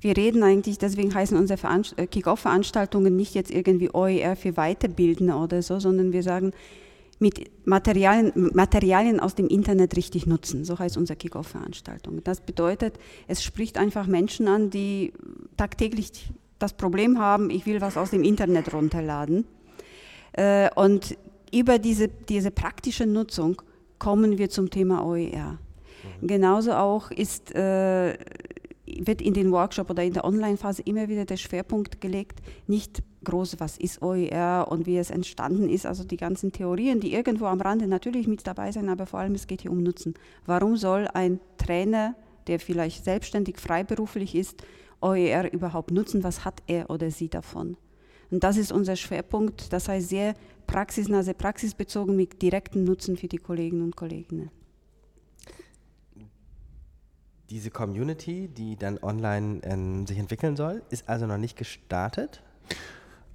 Wir 0.00 0.14
reden 0.14 0.42
eigentlich, 0.42 0.76
deswegen 0.76 1.14
heißen 1.14 1.38
unsere 1.38 1.58
äh, 1.96 2.06
Kick-Off-Veranstaltungen 2.06 3.16
nicht 3.16 3.34
jetzt 3.34 3.50
irgendwie 3.50 3.90
OER 3.90 4.36
für 4.36 4.52
Weiterbildende 4.52 5.34
oder 5.34 5.62
so, 5.62 5.80
sondern 5.80 6.12
wir 6.12 6.22
sagen, 6.22 6.52
mit 7.18 7.66
Materialien, 7.66 8.50
Materialien 8.54 9.20
aus 9.20 9.34
dem 9.34 9.48
Internet 9.48 9.96
richtig 9.96 10.26
nutzen. 10.26 10.64
So 10.64 10.78
heißt 10.78 10.96
unsere 10.96 11.16
Kick-Off-Veranstaltung. 11.16 12.22
Das 12.24 12.40
bedeutet, 12.40 12.98
es 13.26 13.42
spricht 13.42 13.78
einfach 13.78 14.06
Menschen 14.06 14.48
an, 14.48 14.70
die 14.70 15.12
tagtäglich 15.56 16.30
das 16.58 16.74
Problem 16.74 17.18
haben, 17.18 17.50
ich 17.50 17.66
will 17.66 17.80
was 17.80 17.96
aus 17.96 18.10
dem 18.10 18.22
Internet 18.22 18.72
runterladen. 18.72 19.46
Äh, 20.32 20.70
Und 20.74 21.16
über 21.52 21.78
diese, 21.78 22.08
diese 22.08 22.50
praktische 22.50 23.06
Nutzung 23.06 23.62
kommen 23.98 24.38
wir 24.38 24.50
zum 24.50 24.70
Thema 24.70 25.06
OER. 25.06 25.58
Genauso 26.22 26.72
auch 26.72 27.10
ist, 27.10 27.54
äh, 27.54 28.16
wird 28.86 29.20
in 29.20 29.34
den 29.34 29.50
Workshop 29.50 29.90
oder 29.90 30.02
in 30.04 30.12
der 30.12 30.24
Online-Phase 30.24 30.82
immer 30.82 31.08
wieder 31.08 31.24
der 31.24 31.36
Schwerpunkt 31.36 32.00
gelegt, 32.00 32.40
nicht 32.66 33.02
groß, 33.26 33.60
was 33.60 33.76
ist 33.76 34.00
OER 34.00 34.66
und 34.70 34.86
wie 34.86 34.96
es 34.96 35.10
entstanden 35.10 35.68
ist, 35.68 35.84
also 35.84 36.04
die 36.04 36.16
ganzen 36.16 36.52
Theorien, 36.52 37.00
die 37.00 37.12
irgendwo 37.12 37.44
am 37.46 37.60
Rande 37.60 37.86
natürlich 37.86 38.26
mit 38.26 38.46
dabei 38.46 38.72
sind, 38.72 38.88
aber 38.88 39.04
vor 39.06 39.20
allem 39.20 39.34
es 39.34 39.46
geht 39.46 39.62
hier 39.62 39.70
um 39.70 39.82
Nutzen. 39.82 40.14
Warum 40.46 40.76
soll 40.76 41.08
ein 41.12 41.40
Trainer, 41.58 42.14
der 42.46 42.58
vielleicht 42.58 43.04
selbstständig 43.04 43.58
freiberuflich 43.58 44.34
ist, 44.34 44.62
OER 45.02 45.52
überhaupt 45.52 45.90
nutzen? 45.90 46.24
Was 46.24 46.44
hat 46.44 46.62
er 46.66 46.88
oder 46.88 47.10
sie 47.10 47.28
davon? 47.28 47.76
Und 48.30 48.42
das 48.42 48.56
ist 48.56 48.72
unser 48.72 48.96
Schwerpunkt, 48.96 49.72
das 49.72 49.88
heißt 49.88 50.08
sehr 50.08 50.34
praxisnah, 50.66 51.22
sehr 51.22 51.34
praxisbezogen 51.34 52.16
mit 52.16 52.42
direktem 52.42 52.84
Nutzen 52.84 53.16
für 53.16 53.28
die 53.28 53.38
Kolleginnen 53.38 53.82
und 53.82 53.96
Kollegen. 53.96 54.50
Diese 57.50 57.70
Community, 57.70 58.48
die 58.48 58.76
dann 58.76 58.98
online 58.98 59.60
ähm, 59.62 60.06
sich 60.06 60.18
entwickeln 60.18 60.56
soll, 60.56 60.82
ist 60.90 61.08
also 61.08 61.26
noch 61.26 61.38
nicht 61.38 61.56
gestartet. 61.56 62.42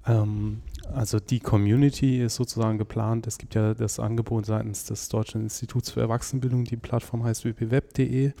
Ähm, 0.06 0.62
also 0.92 1.20
die 1.20 1.40
Community 1.40 2.20
ist 2.20 2.36
sozusagen 2.36 2.78
geplant. 2.78 3.26
Es 3.26 3.38
gibt 3.38 3.54
ja 3.54 3.74
das 3.74 4.00
Angebot 4.00 4.46
seitens 4.46 4.84
des 4.84 5.08
Deutschen 5.08 5.42
Instituts 5.42 5.90
für 5.90 6.00
Erwachsenenbildung, 6.00 6.64
die 6.64 6.76
Plattform 6.76 7.24
heißt 7.24 7.44
wpweb.de, 7.44 8.32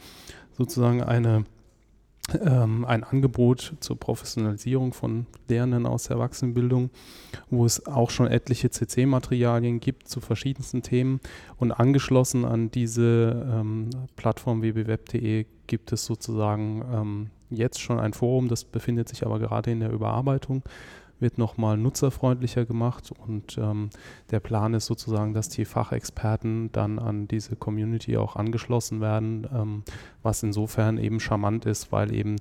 sozusagen 0.56 1.02
eine, 1.02 1.44
ähm, 2.44 2.84
ein 2.84 3.04
Angebot 3.04 3.74
zur 3.80 3.98
Professionalisierung 3.98 4.92
von 4.92 5.26
Lehrenden 5.48 5.86
aus 5.86 6.04
der 6.04 6.16
Erwachsenenbildung, 6.16 6.90
wo 7.48 7.64
es 7.64 7.86
auch 7.86 8.10
schon 8.10 8.26
etliche 8.26 8.70
CC-Materialien 8.70 9.80
gibt 9.80 10.08
zu 10.08 10.20
verschiedensten 10.20 10.82
Themen. 10.82 11.20
Und 11.56 11.72
angeschlossen 11.72 12.44
an 12.44 12.70
diese 12.70 13.46
ähm, 13.50 13.90
Plattform 14.16 14.62
wpweb.de 14.62 15.46
gibt 15.68 15.92
es 15.92 16.04
sozusagen 16.04 16.84
ähm, 16.92 17.30
jetzt 17.50 17.80
schon 17.80 18.00
ein 18.00 18.14
Forum, 18.14 18.48
das 18.48 18.64
befindet 18.64 19.08
sich 19.08 19.24
aber 19.24 19.38
gerade 19.38 19.70
in 19.70 19.80
der 19.80 19.92
Überarbeitung 19.92 20.62
wird 21.22 21.38
nochmal 21.38 21.78
nutzerfreundlicher 21.78 22.66
gemacht 22.66 23.12
und 23.26 23.56
ähm, 23.56 23.88
der 24.30 24.40
Plan 24.40 24.74
ist 24.74 24.86
sozusagen, 24.86 25.32
dass 25.32 25.48
die 25.48 25.64
Fachexperten 25.64 26.70
dann 26.72 26.98
an 26.98 27.28
diese 27.28 27.56
Community 27.56 28.18
auch 28.18 28.36
angeschlossen 28.36 29.00
werden, 29.00 29.48
ähm, 29.54 29.84
was 30.22 30.42
insofern 30.42 30.98
eben 30.98 31.20
charmant 31.20 31.64
ist, 31.64 31.92
weil 31.92 32.12
eben 32.14 32.36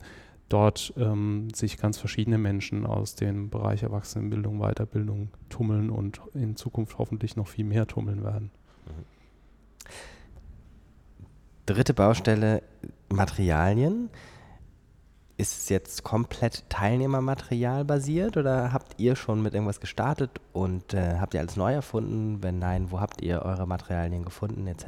dort 0.50 0.94
ähm, 0.98 1.48
sich 1.54 1.78
ganz 1.78 1.98
verschiedene 1.98 2.38
Menschen 2.38 2.86
aus 2.86 3.16
dem 3.16 3.50
Bereich 3.50 3.84
Erwachsenenbildung, 3.84 4.60
Weiterbildung 4.60 5.30
tummeln 5.50 5.90
und 5.90 6.20
in 6.34 6.58
Zukunft 6.58 6.98
hoffentlich 6.98 7.38
noch 7.38 7.48
viel 7.48 7.66
mehr 7.66 7.88
tummeln 7.88 8.24
werden. 8.24 8.52
Dritte 11.66 11.94
Baustelle, 11.94 12.64
Materialien. 13.10 14.10
Ist 15.42 15.58
es 15.58 15.70
jetzt 15.70 16.04
komplett 16.04 16.70
Teilnehmermaterial 16.70 17.84
basiert 17.84 18.38
oder 18.38 18.74
habt 18.74 19.00
ihr 19.00 19.16
schon 19.16 19.42
mit 19.42 19.56
irgendwas 19.56 19.80
gestartet 19.80 20.30
und 20.54 20.94
äh, 20.94 21.18
habt 21.20 21.34
ihr 21.34 21.40
alles 21.40 21.56
neu 21.56 21.74
erfunden? 21.74 22.44
Wenn 22.44 22.60
nein, 22.60 22.92
wo 22.92 23.00
habt 23.00 23.24
ihr 23.24 23.42
eure 23.42 23.66
Materialien 23.66 24.24
gefunden 24.24 24.68
etc.? 24.68 24.86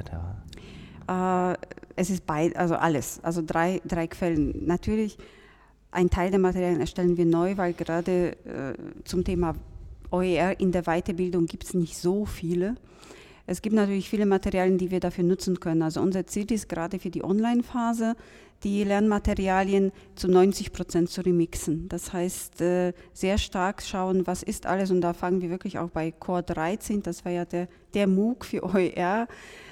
Äh, 1.10 1.58
es 1.96 2.12
ist 2.12 2.28
beid, 2.28 2.56
also 2.56 2.76
alles, 2.76 3.20
also 3.24 3.42
drei, 3.44 3.82
drei 3.84 4.06
Quellen. 4.06 4.68
Natürlich, 4.68 5.18
ein 5.90 6.12
Teil 6.12 6.30
der 6.30 6.40
Materialien 6.40 6.82
erstellen 6.82 7.18
wir 7.18 7.26
neu, 7.26 7.58
weil 7.58 7.74
gerade 7.74 8.34
äh, 8.46 8.76
zum 9.06 9.24
Thema 9.24 9.56
OER 10.12 10.60
in 10.60 10.72
der 10.72 10.84
Weiterbildung 10.84 11.48
gibt 11.48 11.64
es 11.64 11.74
nicht 11.74 11.98
so 11.98 12.28
viele. 12.28 12.76
Es 13.46 13.62
gibt 13.62 13.76
natürlich 13.76 14.10
viele 14.10 14.26
Materialien, 14.26 14.78
die 14.78 14.90
wir 14.90 15.00
dafür 15.00 15.24
nutzen 15.24 15.60
können. 15.60 15.82
Also 15.82 16.02
unser 16.02 16.26
Ziel 16.26 16.50
ist 16.52 16.70
gerade 16.70 17.00
für 17.00 17.10
die 17.10 17.24
Online-Phase, 17.24 18.16
die 18.64 18.86
Lernmaterialien 18.86 19.92
zu 20.16 20.30
90 20.30 20.72
Prozent 20.72 21.10
zu 21.10 21.22
remixen. 21.22 21.90
Das 21.90 22.14
heißt, 22.14 22.62
äh, 22.62 22.94
sehr 23.12 23.38
stark 23.38 23.82
schauen, 23.82 24.26
was 24.26 24.44
ist 24.44 24.66
alles. 24.66 24.92
Und 24.92 25.02
da 25.02 25.14
fangen 25.14 25.42
wir 25.42 25.50
wirklich 25.50 25.78
auch 25.78 25.90
bei 25.90 26.12
Core 26.12 26.44
13, 26.44 27.04
das 27.04 27.26
war 27.26 27.34
ja 27.34 27.44
der, 27.44 27.68
der 27.94 28.08
MOOC 28.08 28.46
für 28.46 28.64
OER. 28.76 29.28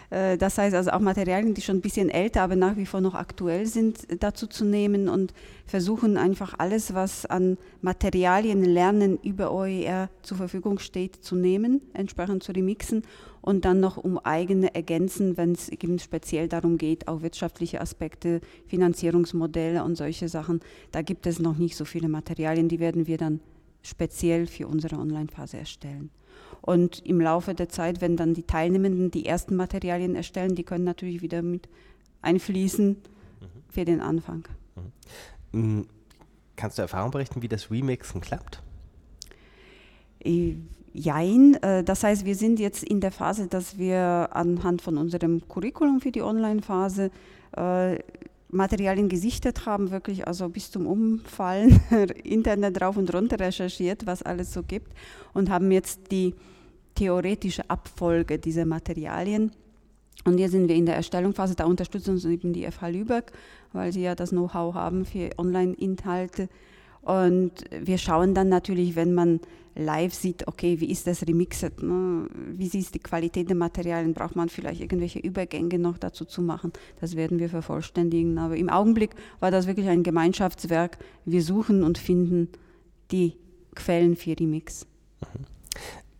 Äh, 0.10 0.38
Das 0.38 0.58
heißt 0.58 0.76
also 0.76 0.92
auch 0.92 1.00
Materialien, 1.00 1.54
die 1.54 1.62
schon 1.62 1.78
ein 1.78 1.82
bisschen 1.82 2.10
älter, 2.10 2.42
aber 2.42 2.58
nach 2.58 2.76
wie 2.76 2.86
vor 2.86 3.00
noch 3.00 3.16
aktuell 3.16 3.66
sind, 3.66 4.10
äh, 4.12 4.18
dazu 4.18 4.48
zu 4.48 4.66
nehmen 4.66 5.08
und 5.08 5.34
versuchen 5.66 6.18
einfach 6.18 6.56
alles, 6.58 6.94
was 6.94 7.26
an 7.26 7.58
Materialien 7.82 8.66
lernen 8.66 9.18
über 9.24 9.54
OER 9.54 10.10
zur 10.22 10.36
Verfügung 10.36 10.80
steht, 10.80 11.24
zu 11.24 11.36
nehmen, 11.36 11.82
entsprechend 11.94 12.44
zu 12.44 12.52
remixen 12.52 13.04
und 13.42 13.66
dann 13.66 13.80
noch 13.80 13.98
um 13.98 14.18
eigene 14.20 14.74
ergänzen, 14.76 15.38
wenn 15.38 15.54
es 15.54 15.70
eben 15.70 16.00
speziell 16.00 16.48
darum 16.48 16.78
geht, 16.78 17.08
auch 17.08 17.22
wirtschaftliche 17.22 17.82
Aspekte, 17.82 18.42
Finanzierungsmodelle 18.68 19.84
und 19.84 19.96
solche 19.96 20.30
Sachen. 20.30 20.60
Da 20.92 21.02
gibt 21.02 21.26
es 21.26 21.40
noch 21.40 21.58
nicht 21.58 21.76
so 21.76 21.86
viele 21.86 22.10
Materialien, 22.10 22.70
die 22.70 22.80
werden 22.80 23.08
wir 23.08 23.18
dann 23.18 23.40
speziell 23.82 24.46
für 24.46 24.68
unsere 24.68 24.98
Online-Phase 24.98 25.58
erstellen. 25.58 26.12
Und 26.62 27.04
im 27.06 27.20
Laufe 27.20 27.56
der 27.56 27.70
Zeit, 27.70 28.02
wenn 28.02 28.16
dann 28.16 28.34
die 28.36 28.44
Teilnehmenden 28.44 29.10
die 29.10 29.26
ersten 29.26 29.56
Materialien 29.56 30.16
erstellen, 30.16 30.56
die 30.56 30.64
können 30.64 30.84
natürlich 30.84 31.22
wieder 31.22 31.42
mit 31.42 31.68
einfließen 32.22 32.98
für 33.70 33.86
den 33.86 34.02
Anfang. 34.02 34.48
Mm, 35.52 35.82
Kannst 36.62 36.78
du 36.78 36.84
Erfahrung 36.84 37.10
berichten, 37.10 37.42
wie 37.42 37.48
das 37.48 37.72
Remixen 37.72 38.22
klappt? 38.22 38.62
Jein, 40.94 41.56
äh, 41.62 41.84
das 41.84 42.04
heißt, 42.04 42.26
wir 42.26 42.36
sind 42.36 42.60
jetzt 42.60 42.84
in 42.84 43.00
der 43.00 43.12
Phase, 43.12 43.48
dass 43.48 43.78
wir 43.78 44.30
anhand 44.32 44.82
von 44.82 44.98
unserem 44.98 45.48
Curriculum 45.48 46.02
für 46.02 46.12
die 46.12 46.22
Online-Phase 46.22 47.12
äh, 47.56 48.00
Materialien 48.50 49.08
gesichtet 49.08 49.66
haben, 49.66 49.92
wirklich 49.92 50.28
also 50.28 50.50
bis 50.50 50.72
zum 50.72 50.86
Umfallen, 50.86 51.80
Internet 52.24 52.82
rauf 52.82 52.98
und 52.98 53.14
runter 53.14 53.40
recherchiert, 53.40 54.06
was 54.06 54.22
alles 54.22 54.54
so 54.54 54.64
gibt 54.64 54.92
und 55.34 55.50
haben 55.50 55.72
jetzt 55.72 56.12
die 56.12 56.36
theoretische 56.96 57.70
Abfolge 57.70 58.38
dieser 58.38 58.66
Materialien. 58.66 59.52
Und 60.26 60.38
hier 60.38 60.50
sind 60.50 60.68
wir 60.68 60.76
in 60.76 60.86
der 60.86 60.96
Erstellungsphase, 60.96 61.56
da 61.56 61.66
unterstützt 61.66 62.10
uns 62.10 62.26
eben 62.26 62.54
die 62.54 62.70
FH 62.70 62.90
Lübeck, 62.90 63.32
weil 63.72 63.92
sie 63.94 64.02
ja 64.02 64.14
das 64.14 64.32
Know-how 64.32 64.76
haben 64.76 65.06
für 65.06 65.30
Online-Inhalte. 65.38 66.50
Und 67.02 67.52
wir 67.72 67.98
schauen 67.98 68.34
dann 68.34 68.50
natürlich, 68.50 68.96
wenn 68.96 69.14
man 69.14 69.40
live 69.76 70.14
sieht, 70.14 70.48
okay, 70.48 70.80
wie 70.80 70.92
ist 70.92 71.08
das 71.08 71.26
remixed, 71.26 71.82
ne? 71.82 72.28
wie 72.54 72.68
ist 72.68 72.94
die 72.94 73.00
Qualität 73.00 73.50
der 73.50 73.56
Materialien, 73.56 74.14
braucht 74.14 74.36
man 74.36 74.50
vielleicht 74.50 74.82
irgendwelche 74.82 75.20
Übergänge 75.20 75.80
noch 75.80 75.98
dazu 75.98 76.26
zu 76.26 76.42
machen. 76.42 76.74
Das 77.00 77.16
werden 77.16 77.40
wir 77.40 77.50
vervollständigen. 77.50 78.38
Aber 78.38 78.56
im 78.56 78.70
Augenblick 78.70 79.12
war 79.40 79.52
das 79.52 79.68
wirklich 79.68 79.88
ein 79.88 80.04
Gemeinschaftswerk. 80.04 80.98
Wir 81.26 81.42
suchen 81.42 81.84
und 81.84 81.98
finden 81.98 82.50
die 83.12 83.38
Quellen 83.76 84.16
für 84.16 84.38
Remix. 84.38 84.86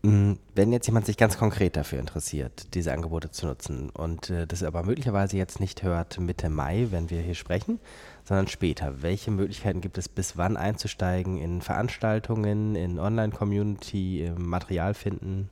Mm, 0.04 0.34
Wenn 0.56 0.72
jetzt 0.72 0.88
jemand 0.88 1.06
sich 1.06 1.18
ganz 1.18 1.38
konkret 1.38 1.76
dafür 1.76 2.00
interessiert, 2.00 2.74
diese 2.74 2.94
Angebote 2.94 3.30
zu 3.30 3.46
nutzen 3.46 3.90
und 3.90 4.30
äh, 4.30 4.48
das 4.48 4.64
aber 4.64 4.84
möglicherweise 4.84 5.38
jetzt 5.38 5.60
nicht 5.60 5.84
hört 5.84 6.20
Mitte 6.20 6.50
Mai, 6.50 6.88
wenn 6.90 7.10
wir 7.10 7.22
hier 7.22 7.36
sprechen, 7.36 7.80
sondern 8.24 8.48
später, 8.48 9.02
welche 9.02 9.32
Möglichkeiten 9.32 9.82
gibt 9.82 9.98
es 9.98 10.08
bis 10.10 10.38
wann 10.38 10.58
einzusteigen 10.58 11.38
in 11.38 11.62
Veranstaltungen, 11.62 12.76
in 12.76 13.00
Online-Community, 13.00 14.26
im 14.26 14.48
Material 14.48 14.94
finden? 14.94 15.50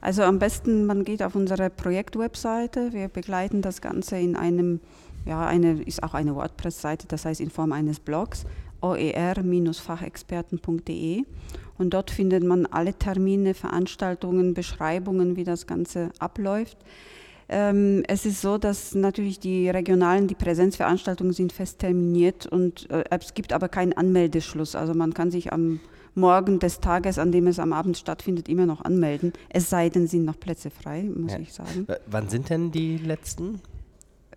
Also 0.00 0.22
am 0.22 0.38
besten, 0.38 0.86
man 0.86 1.04
geht 1.04 1.22
auf 1.22 1.34
unsere 1.34 1.68
Projektwebseite. 1.70 2.92
Wir 2.92 3.08
begleiten 3.08 3.62
das 3.62 3.80
Ganze 3.80 4.18
in 4.18 4.36
einem, 4.36 4.80
ja, 5.24 5.46
eine 5.46 5.82
ist 5.82 6.02
auch 6.02 6.12
eine 6.14 6.34
WordPress-Seite, 6.34 7.06
das 7.08 7.24
heißt 7.24 7.40
in 7.40 7.48
Form 7.50 7.72
eines 7.72 7.98
Blogs, 7.98 8.44
oer-fachexperten.de. 8.82 11.24
Und 11.78 11.90
dort 11.90 12.10
findet 12.10 12.42
man 12.44 12.66
alle 12.66 12.92
Termine, 12.94 13.54
Veranstaltungen, 13.54 14.52
Beschreibungen, 14.54 15.36
wie 15.36 15.44
das 15.44 15.66
Ganze 15.66 16.10
abläuft. 16.18 16.76
Ähm, 17.48 18.02
es 18.08 18.26
ist 18.26 18.40
so, 18.40 18.58
dass 18.58 18.94
natürlich 18.94 19.38
die 19.38 19.70
regionalen, 19.70 20.26
die 20.26 20.34
Präsenzveranstaltungen 20.34 21.32
sind 21.32 21.52
fest 21.52 21.78
terminiert 21.78 22.46
und 22.46 22.90
äh, 22.90 23.04
es 23.10 23.34
gibt 23.34 23.52
aber 23.52 23.68
keinen 23.68 23.92
Anmeldeschluss. 23.92 24.74
Also 24.74 24.94
man 24.94 25.14
kann 25.14 25.30
sich 25.30 25.52
am 25.52 25.80
Morgen 26.14 26.58
des 26.58 26.80
Tages, 26.80 27.18
an 27.18 27.30
dem 27.30 27.46
es 27.46 27.58
am 27.58 27.72
Abend 27.72 27.98
stattfindet, 27.98 28.48
immer 28.48 28.66
noch 28.66 28.84
anmelden. 28.84 29.32
Es 29.48 29.70
sei 29.70 29.90
denn, 29.90 30.06
sind 30.08 30.24
noch 30.24 30.40
Plätze 30.40 30.70
frei, 30.70 31.04
muss 31.14 31.32
ja. 31.32 31.38
ich 31.38 31.52
sagen. 31.52 31.86
W 31.86 31.94
wann 32.06 32.28
sind 32.28 32.50
denn 32.50 32.72
die 32.72 32.96
letzten? 32.96 33.60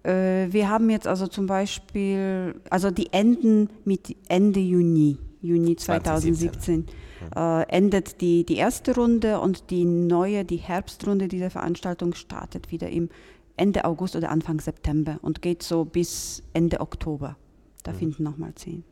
Äh, 0.03 0.47
wir 0.51 0.69
haben 0.69 0.89
jetzt 0.89 1.07
also 1.07 1.25
zum 1.25 1.47
Beispiel, 1.47 2.55
also 2.69 2.91
die 2.91 3.11
enden 3.11 3.69
mit 3.85 4.15
Ende 4.27 4.59
Juni, 4.59 5.17
Juni 5.41 5.75
2017. 5.75 6.85
2017 6.85 7.08
äh, 7.35 7.67
endet 7.69 8.21
die, 8.21 8.45
die 8.45 8.57
erste 8.57 8.95
Runde 8.95 9.39
und 9.39 9.69
die 9.69 9.85
neue, 9.85 10.45
die 10.45 10.57
Herbstrunde 10.57 11.27
dieser 11.27 11.49
Veranstaltung 11.49 12.13
startet 12.13 12.71
wieder 12.71 12.89
im 12.89 13.09
Ende 13.55 13.85
August 13.85 14.15
oder 14.15 14.29
Anfang 14.29 14.61
September 14.61 15.19
und 15.21 15.41
geht 15.41 15.63
so 15.63 15.85
bis 15.85 16.43
Ende 16.53 16.79
Oktober. 16.79 17.35
Da 17.83 17.91
mhm. 17.91 17.97
finden 17.97 18.23
nochmal 18.23 18.55
zehn. 18.55 18.83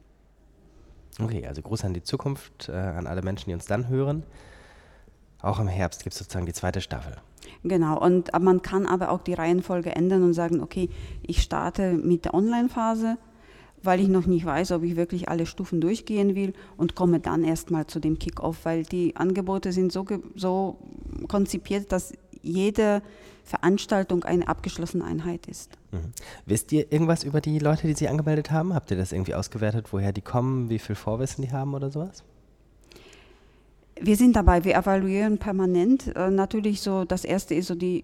Okay, 1.19 1.47
also 1.47 1.61
groß 1.61 1.85
an 1.85 1.93
die 1.93 2.03
Zukunft, 2.03 2.69
äh, 2.69 2.73
an 2.73 3.07
alle 3.07 3.21
Menschen, 3.21 3.49
die 3.49 3.53
uns 3.53 3.65
dann 3.65 3.87
hören. 3.87 4.23
Auch 5.41 5.59
im 5.59 5.67
Herbst 5.67 6.03
gibt 6.03 6.13
es 6.13 6.19
sozusagen 6.19 6.45
die 6.45 6.53
zweite 6.53 6.81
Staffel. 6.81 7.15
Genau, 7.63 7.99
und 7.99 8.31
man 8.39 8.61
kann 8.61 8.85
aber 8.85 9.09
auch 9.11 9.21
die 9.21 9.33
Reihenfolge 9.33 9.95
ändern 9.95 10.23
und 10.23 10.33
sagen, 10.33 10.61
okay, 10.61 10.89
ich 11.21 11.41
starte 11.41 11.93
mit 11.93 12.25
der 12.25 12.33
Online-Phase, 12.33 13.17
weil 13.83 13.99
ich 13.99 14.07
noch 14.07 14.25
nicht 14.25 14.45
weiß, 14.45 14.71
ob 14.71 14.83
ich 14.83 14.95
wirklich 14.95 15.29
alle 15.29 15.45
Stufen 15.45 15.81
durchgehen 15.81 16.35
will 16.35 16.53
und 16.77 16.95
komme 16.95 17.19
dann 17.19 17.43
erstmal 17.43 17.87
zu 17.87 17.99
dem 17.99 18.19
Kick-Off, 18.19 18.65
weil 18.65 18.83
die 18.83 19.15
Angebote 19.15 19.71
sind 19.71 19.91
so, 19.91 20.05
so 20.35 20.77
konzipiert, 21.27 21.91
dass 21.91 22.13
jede 22.41 23.01
Veranstaltung 23.43 24.23
eine 24.23 24.47
abgeschlossene 24.47 25.03
Einheit 25.03 25.47
ist. 25.47 25.71
Mhm. 25.91 26.11
Wisst 26.45 26.71
ihr 26.71 26.91
irgendwas 26.91 27.23
über 27.23 27.39
die 27.39 27.59
Leute, 27.59 27.87
die 27.87 27.93
sich 27.93 28.09
angemeldet 28.09 28.51
haben? 28.51 28.73
Habt 28.73 28.91
ihr 28.91 28.97
das 28.97 29.11
irgendwie 29.11 29.35
ausgewertet, 29.35 29.87
woher 29.91 30.11
die 30.11 30.21
kommen, 30.21 30.69
wie 30.69 30.79
viel 30.79 30.95
Vorwissen 30.95 31.43
die 31.43 31.51
haben 31.51 31.73
oder 31.73 31.89
sowas? 31.89 32.23
Wir 33.99 34.15
sind 34.15 34.35
dabei, 34.35 34.63
wir 34.63 34.75
evaluieren 34.75 35.37
permanent. 35.37 36.15
Äh, 36.15 36.29
natürlich 36.29 36.81
so, 36.81 37.05
das 37.05 37.23
erste 37.23 37.55
ist 37.55 37.67
so 37.67 37.75
die 37.75 38.03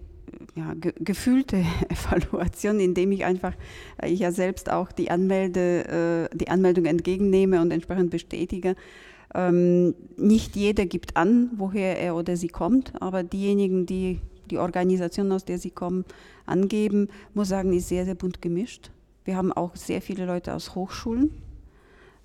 ja, 0.54 0.74
ge 0.74 0.92
gefühlte 0.98 1.64
Evaluation, 1.88 2.80
indem 2.80 3.12
ich 3.12 3.24
einfach, 3.24 3.54
äh, 4.00 4.08
ich 4.08 4.20
ja 4.20 4.32
selbst 4.32 4.70
auch 4.70 4.92
die, 4.92 5.10
Anmelde, 5.10 6.28
äh, 6.32 6.36
die 6.36 6.48
Anmeldung 6.48 6.84
entgegennehme 6.86 7.60
und 7.60 7.70
entsprechend 7.70 8.10
bestätige. 8.10 8.76
Ähm, 9.34 9.94
nicht 10.16 10.54
jeder 10.54 10.86
gibt 10.86 11.16
an, 11.16 11.50
woher 11.56 11.98
er 11.98 12.14
oder 12.14 12.36
sie 12.36 12.48
kommt, 12.48 12.92
aber 13.00 13.22
diejenigen, 13.24 13.86
die 13.86 14.20
die 14.50 14.58
Organisation, 14.58 15.32
aus 15.32 15.44
der 15.44 15.58
sie 15.58 15.70
kommen, 15.70 16.04
angeben, 16.46 17.08
muss 17.32 17.48
sagen, 17.48 17.72
ist 17.72 17.88
sehr, 17.88 18.04
sehr 18.04 18.14
bunt 18.14 18.42
gemischt. 18.42 18.90
Wir 19.24 19.36
haben 19.36 19.52
auch 19.52 19.74
sehr 19.76 20.02
viele 20.02 20.26
Leute 20.26 20.54
aus 20.54 20.74
Hochschulen, 20.74 21.30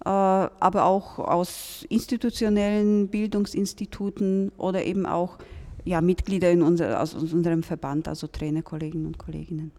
äh, 0.06 0.10
aber 0.10 0.86
auch 0.86 1.20
aus 1.20 1.86
institutionellen 1.90 3.08
Bildungsinstituten 3.08 4.52
oder 4.58 4.84
eben 4.84 5.06
auch 5.06 5.38
ja, 5.86 6.02
Mitglieder 6.02 6.52
in 6.52 6.62
unser, 6.62 7.02
aus 7.02 7.14
unserem 7.14 7.64
Verband, 7.64 8.08
also 8.08 8.28
Trainerkolleginnen 8.28 9.08
und 9.08 9.18
Kolleginnen. 9.18 9.72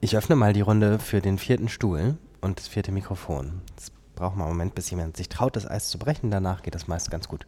Ich 0.00 0.16
öffne 0.16 0.36
mal 0.36 0.52
die 0.52 0.60
Runde 0.60 0.98
für 0.98 1.20
den 1.20 1.38
vierten 1.38 1.68
Stuhl 1.68 2.16
und 2.40 2.58
das 2.58 2.68
vierte 2.68 2.92
Mikrofon. 2.92 3.60
Es 3.76 3.92
braucht 4.14 4.36
mal 4.36 4.44
einen 4.44 4.54
Moment, 4.54 4.74
bis 4.74 4.90
jemand 4.90 5.16
sich 5.16 5.28
traut, 5.28 5.56
das 5.56 5.68
Eis 5.68 5.88
zu 5.88 5.98
brechen. 5.98 6.30
Danach 6.30 6.62
geht 6.62 6.74
das 6.74 6.88
meist 6.88 7.10
ganz 7.10 7.28
gut. 7.28 7.46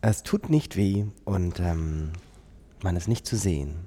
Es 0.00 0.22
tut 0.22 0.50
nicht 0.50 0.76
weh 0.76 1.04
und 1.24 1.60
ähm, 1.60 2.12
man 2.82 2.96
ist 2.96 3.08
nicht 3.08 3.26
zu 3.26 3.36
sehen. 3.36 3.86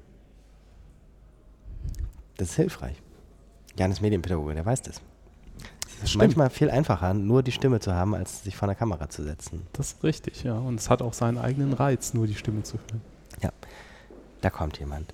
Das 2.38 2.50
ist 2.50 2.56
hilfreich. 2.56 3.02
Jan 3.78 3.92
ist 3.92 4.02
Medienpädagoge, 4.02 4.54
der 4.54 4.66
weiß 4.66 4.82
das. 4.82 5.02
Es 6.02 6.12
ist 6.12 6.18
manchmal 6.18 6.50
viel 6.50 6.70
einfacher, 6.70 7.14
nur 7.14 7.44
die 7.44 7.52
Stimme 7.52 7.82
zu 7.82 7.94
haben, 7.94 8.16
als 8.16 8.44
sich 8.44 8.56
vor 8.56 8.68
der 8.68 8.76
Kamera 8.76 9.10
zu 9.10 9.22
setzen. 9.24 9.68
Das 9.74 9.94
ist 9.94 10.04
richtig, 10.04 10.44
ja. 10.44 10.58
Und 10.58 10.80
es 10.80 10.90
hat 10.90 11.02
auch 11.02 11.14
seinen 11.14 11.38
eigenen 11.38 11.74
Reiz, 11.74 12.14
nur 12.14 12.26
die 12.26 12.36
Stimme 12.36 12.64
zu 12.64 12.78
hören. 12.78 13.02
Ja, 13.42 13.52
da 14.42 14.50
kommt 14.50 14.80
jemand. 14.80 15.14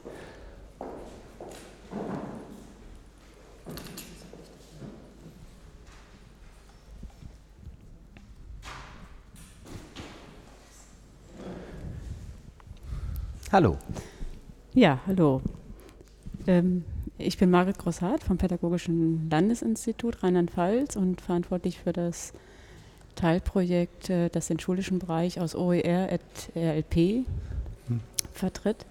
Hallo. 13.52 13.78
Ja, 14.74 15.00
hallo. 15.08 15.41
Ähm, 16.45 16.84
ich 17.17 17.38
bin 17.38 17.49
Margret 17.49 17.78
Grosshardt 17.78 18.23
vom 18.23 18.38
Pädagogischen 18.38 19.30
Landesinstitut 19.30 20.21
Rheinland-Pfalz 20.21 20.95
und 20.95 21.21
verantwortlich 21.21 21.80
für 21.80 21.93
das 21.93 22.34
Teilprojekt, 23.15 24.10
äh, 24.10 24.30
das 24.30 24.47
den 24.47 24.60
schulischen 24.60 24.99
Bereich 24.99 25.39
aus 25.39 25.56
OER 25.56 26.12
et 26.12 26.21
RLP 26.56 27.25
hm. 27.88 28.01
vertritt. 28.34 28.86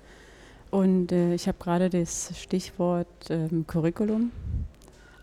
Und 0.70 1.12
äh, 1.12 1.34
ich 1.34 1.46
habe 1.46 1.58
gerade 1.60 1.90
das 1.90 2.32
Stichwort 2.36 3.06
ähm, 3.28 3.66
Curriculum 3.66 4.32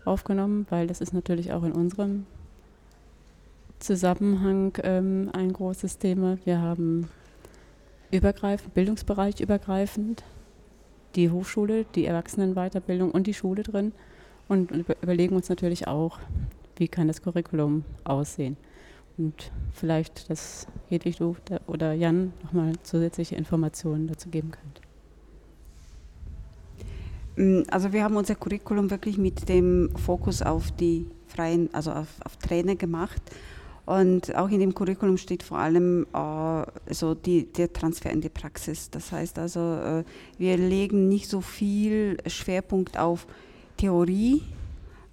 aufgenommen, 0.04 0.66
weil 0.70 0.86
das 0.86 1.00
ist 1.00 1.12
natürlich 1.12 1.52
auch 1.52 1.64
in 1.64 1.72
unserem 1.72 2.26
Zusammenhang 3.80 4.78
ähm, 4.84 5.30
ein 5.32 5.52
großes 5.52 5.98
Thema. 5.98 6.38
Wir 6.44 6.60
haben 6.60 7.08
übergreifend, 8.12 8.74
Bildungsbereich 8.74 9.40
übergreifend 9.40 10.22
die 11.14 11.30
Hochschule, 11.30 11.84
die 11.94 12.06
Erwachsenenweiterbildung 12.06 13.10
und 13.10 13.26
die 13.26 13.34
Schule 13.34 13.62
drin 13.62 13.92
und 14.48 14.70
überlegen 15.02 15.36
uns 15.36 15.48
natürlich 15.48 15.86
auch, 15.86 16.18
wie 16.76 16.88
kann 16.88 17.08
das 17.08 17.22
Curriculum 17.22 17.84
aussehen. 18.04 18.56
Und 19.18 19.52
vielleicht, 19.72 20.30
dass 20.30 20.66
Hedwig, 20.88 21.18
du 21.18 21.36
oder 21.66 21.92
Jan 21.92 22.32
nochmal 22.42 22.72
zusätzliche 22.82 23.36
Informationen 23.36 24.06
dazu 24.06 24.30
geben 24.30 24.50
könnt. 24.52 24.80
Mm, 27.36 27.62
also 27.70 27.92
wir 27.92 28.04
haben 28.04 28.16
unser 28.16 28.34
Curriculum 28.34 28.90
wirklich 28.90 29.18
mit 29.18 29.48
dem 29.48 29.90
Fokus 29.96 30.42
auf 30.42 30.70
die 30.72 31.06
freien, 31.26 31.68
also 31.72 31.92
auf, 31.92 32.08
auf 32.24 32.36
Trainer 32.36 32.74
gemacht 32.74 33.22
und 33.84 34.34
auch 34.36 34.48
in 34.48 34.60
dem 34.60 34.74
Curriculum 34.74 35.16
steht 35.16 35.42
vor 35.42 35.58
allem 35.58 36.06
äh, 36.14 36.94
so 36.94 37.14
die, 37.14 37.52
der 37.52 37.72
Transfer 37.72 38.10
in 38.10 38.20
die 38.20 38.28
Praxis. 38.28 38.90
Das 38.90 39.10
heißt 39.10 39.38
also, 39.38 39.60
äh, 39.60 40.04
wir 40.38 40.56
legen 40.56 41.08
nicht 41.08 41.28
so 41.28 41.40
viel 41.40 42.16
Schwerpunkt 42.26 42.98
auf 42.98 43.26
Theorie, 43.76 44.42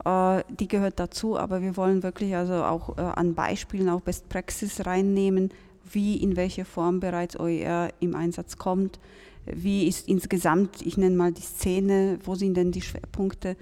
äh, 0.05 0.43
die 0.49 0.67
gehört 0.67 0.99
dazu, 0.99 1.37
aber 1.37 1.61
wir 1.61 1.77
wollen 1.77 2.03
wirklich 2.03 2.35
also 2.35 2.63
auch 2.63 2.97
äh, 2.97 3.01
an 3.01 3.33
Beispielen 3.33 3.89
auch 3.89 4.01
Best 4.01 4.29
Practice 4.29 4.85
reinnehmen, 4.85 5.49
wie 5.91 6.17
in 6.17 6.35
welcher 6.35 6.65
Form 6.65 6.99
bereits 6.99 7.39
OER 7.39 7.89
im 7.99 8.15
Einsatz 8.15 8.57
kommt, 8.57 8.99
wie 9.45 9.87
ist 9.87 10.07
insgesamt, 10.07 10.85
ich 10.85 10.97
nenne 10.97 11.15
mal 11.15 11.31
die 11.31 11.41
Szene, 11.41 12.19
wo 12.23 12.35
sind 12.35 12.55
denn 12.55 12.71
die 12.71 12.81
Schwerpunkte 12.81 13.55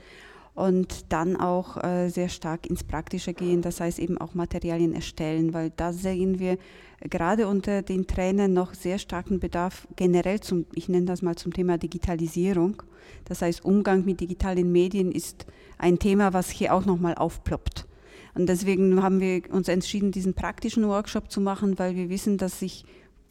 und 0.57 1.13
dann 1.13 1.35
auch 1.35 1.83
äh, 1.83 2.09
sehr 2.09 2.29
stark 2.29 2.65
ins 2.65 2.83
Praktische 2.83 3.35
gehen, 3.35 3.61
das 3.61 3.79
heißt 3.79 3.99
eben 3.99 4.17
auch 4.17 4.33
Materialien 4.33 4.91
erstellen, 4.91 5.53
weil 5.53 5.71
da 5.75 5.93
sehen 5.93 6.39
wir 6.39 6.57
gerade 6.99 7.47
unter 7.47 7.83
den 7.83 8.07
Trainern 8.07 8.53
noch 8.53 8.73
sehr 8.73 8.97
starken 8.97 9.39
Bedarf 9.39 9.87
generell 9.95 10.39
zum, 10.39 10.65
ich 10.73 10.89
nenne 10.89 11.05
das 11.05 11.21
mal 11.21 11.35
zum 11.35 11.53
Thema 11.53 11.77
Digitalisierung. 11.77 12.81
Das 13.25 13.43
heißt, 13.43 13.63
Umgang 13.65 14.03
mit 14.03 14.19
digitalen 14.19 14.71
Medien 14.71 15.11
ist 15.11 15.45
ein 15.77 15.99
Thema, 15.99 16.33
was 16.33 16.49
hier 16.49 16.73
auch 16.73 16.85
nochmal 16.85 17.13
aufploppt. 17.13 17.85
Und 18.33 18.49
deswegen 18.49 19.03
haben 19.03 19.19
wir 19.19 19.43
uns 19.51 19.67
entschieden, 19.67 20.11
diesen 20.11 20.33
praktischen 20.33 20.87
Workshop 20.87 21.29
zu 21.29 21.39
machen, 21.39 21.77
weil 21.77 21.95
wir 21.95 22.09
wissen, 22.09 22.39
dass 22.39 22.59
sich 22.59 22.83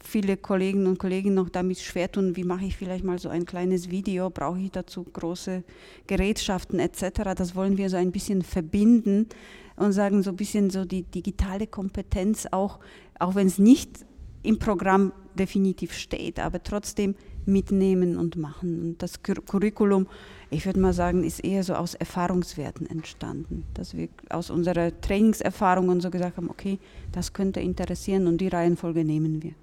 viele 0.03 0.37
Kollegen 0.37 0.85
und 0.87 0.99
Kollegen 0.99 1.33
noch 1.33 1.49
damit 1.49 1.79
schwer 1.79 2.11
tun, 2.11 2.35
wie 2.35 2.43
mache 2.43 2.65
ich 2.65 2.77
vielleicht 2.77 3.03
mal 3.03 3.19
so 3.19 3.29
ein 3.29 3.45
kleines 3.45 3.89
Video, 3.89 4.29
brauche 4.29 4.59
ich 4.59 4.71
dazu 4.71 5.03
große 5.03 5.63
Gerätschaften 6.07 6.79
etc. 6.79 7.35
Das 7.35 7.55
wollen 7.55 7.77
wir 7.77 7.89
so 7.89 7.97
ein 7.97 8.11
bisschen 8.11 8.41
verbinden 8.41 9.27
und 9.75 9.91
sagen 9.93 10.23
so 10.23 10.31
ein 10.31 10.35
bisschen 10.35 10.69
so 10.69 10.85
die 10.85 11.03
digitale 11.03 11.67
Kompetenz 11.67 12.47
auch, 12.51 12.79
auch 13.19 13.35
wenn 13.35 13.47
es 13.47 13.59
nicht 13.59 14.05
im 14.43 14.59
Programm 14.59 15.11
definitiv 15.35 15.93
steht, 15.93 16.39
aber 16.39 16.63
trotzdem 16.63 17.15
mitnehmen 17.45 18.17
und 18.17 18.35
machen. 18.35 18.81
Und 18.81 19.01
das 19.01 19.21
Curriculum, 19.23 20.07
ich 20.49 20.65
würde 20.65 20.79
mal 20.79 20.93
sagen, 20.93 21.23
ist 21.23 21.43
eher 21.43 21.63
so 21.63 21.75
aus 21.75 21.95
Erfahrungswerten 21.95 22.87
entstanden, 22.87 23.65
dass 23.73 23.95
wir 23.95 24.09
aus 24.29 24.49
unserer 24.49 24.99
Trainingserfahrung 24.99 25.89
und 25.89 26.01
so 26.01 26.09
gesagt 26.09 26.37
haben, 26.37 26.49
okay, 26.49 26.79
das 27.11 27.33
könnte 27.33 27.59
interessieren 27.59 28.27
und 28.27 28.39
die 28.39 28.47
Reihenfolge 28.47 29.03
nehmen 29.03 29.43
wir. 29.43 29.53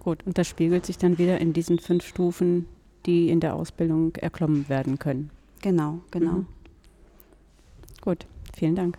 Gut, 0.00 0.26
und 0.26 0.38
das 0.38 0.48
spiegelt 0.48 0.86
sich 0.86 0.98
dann 0.98 1.18
wieder 1.18 1.40
in 1.40 1.52
diesen 1.52 1.78
fünf 1.78 2.04
Stufen, 2.06 2.66
die 3.06 3.28
in 3.28 3.40
der 3.40 3.54
Ausbildung 3.54 4.16
erklommen 4.16 4.68
werden 4.68 4.98
können. 4.98 5.30
Genau, 5.60 6.00
genau. 6.10 6.32
Mhm. 6.32 6.46
Gut, 8.00 8.26
vielen 8.54 8.74
Dank. 8.74 8.98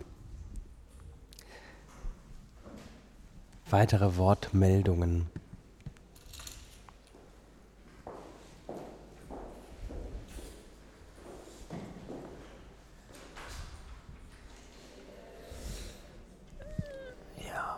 Weitere 3.70 4.16
Wortmeldungen. 4.18 5.28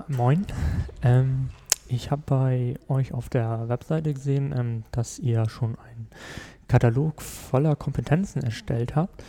Moin. 0.10 0.46
Ich 2.04 2.12
habe 2.12 2.24
bei 2.26 2.74
euch 2.90 3.14
auf 3.14 3.30
der 3.30 3.70
Webseite 3.70 4.14
gesehen, 4.14 4.54
ähm, 4.58 4.84
dass 4.92 5.20
ihr 5.20 5.48
schon 5.48 5.78
einen 5.80 6.08
Katalog 6.68 7.22
voller 7.22 7.78
Kompetenzen 7.78 8.44
erstellt 8.44 8.98
habt. 8.98 9.24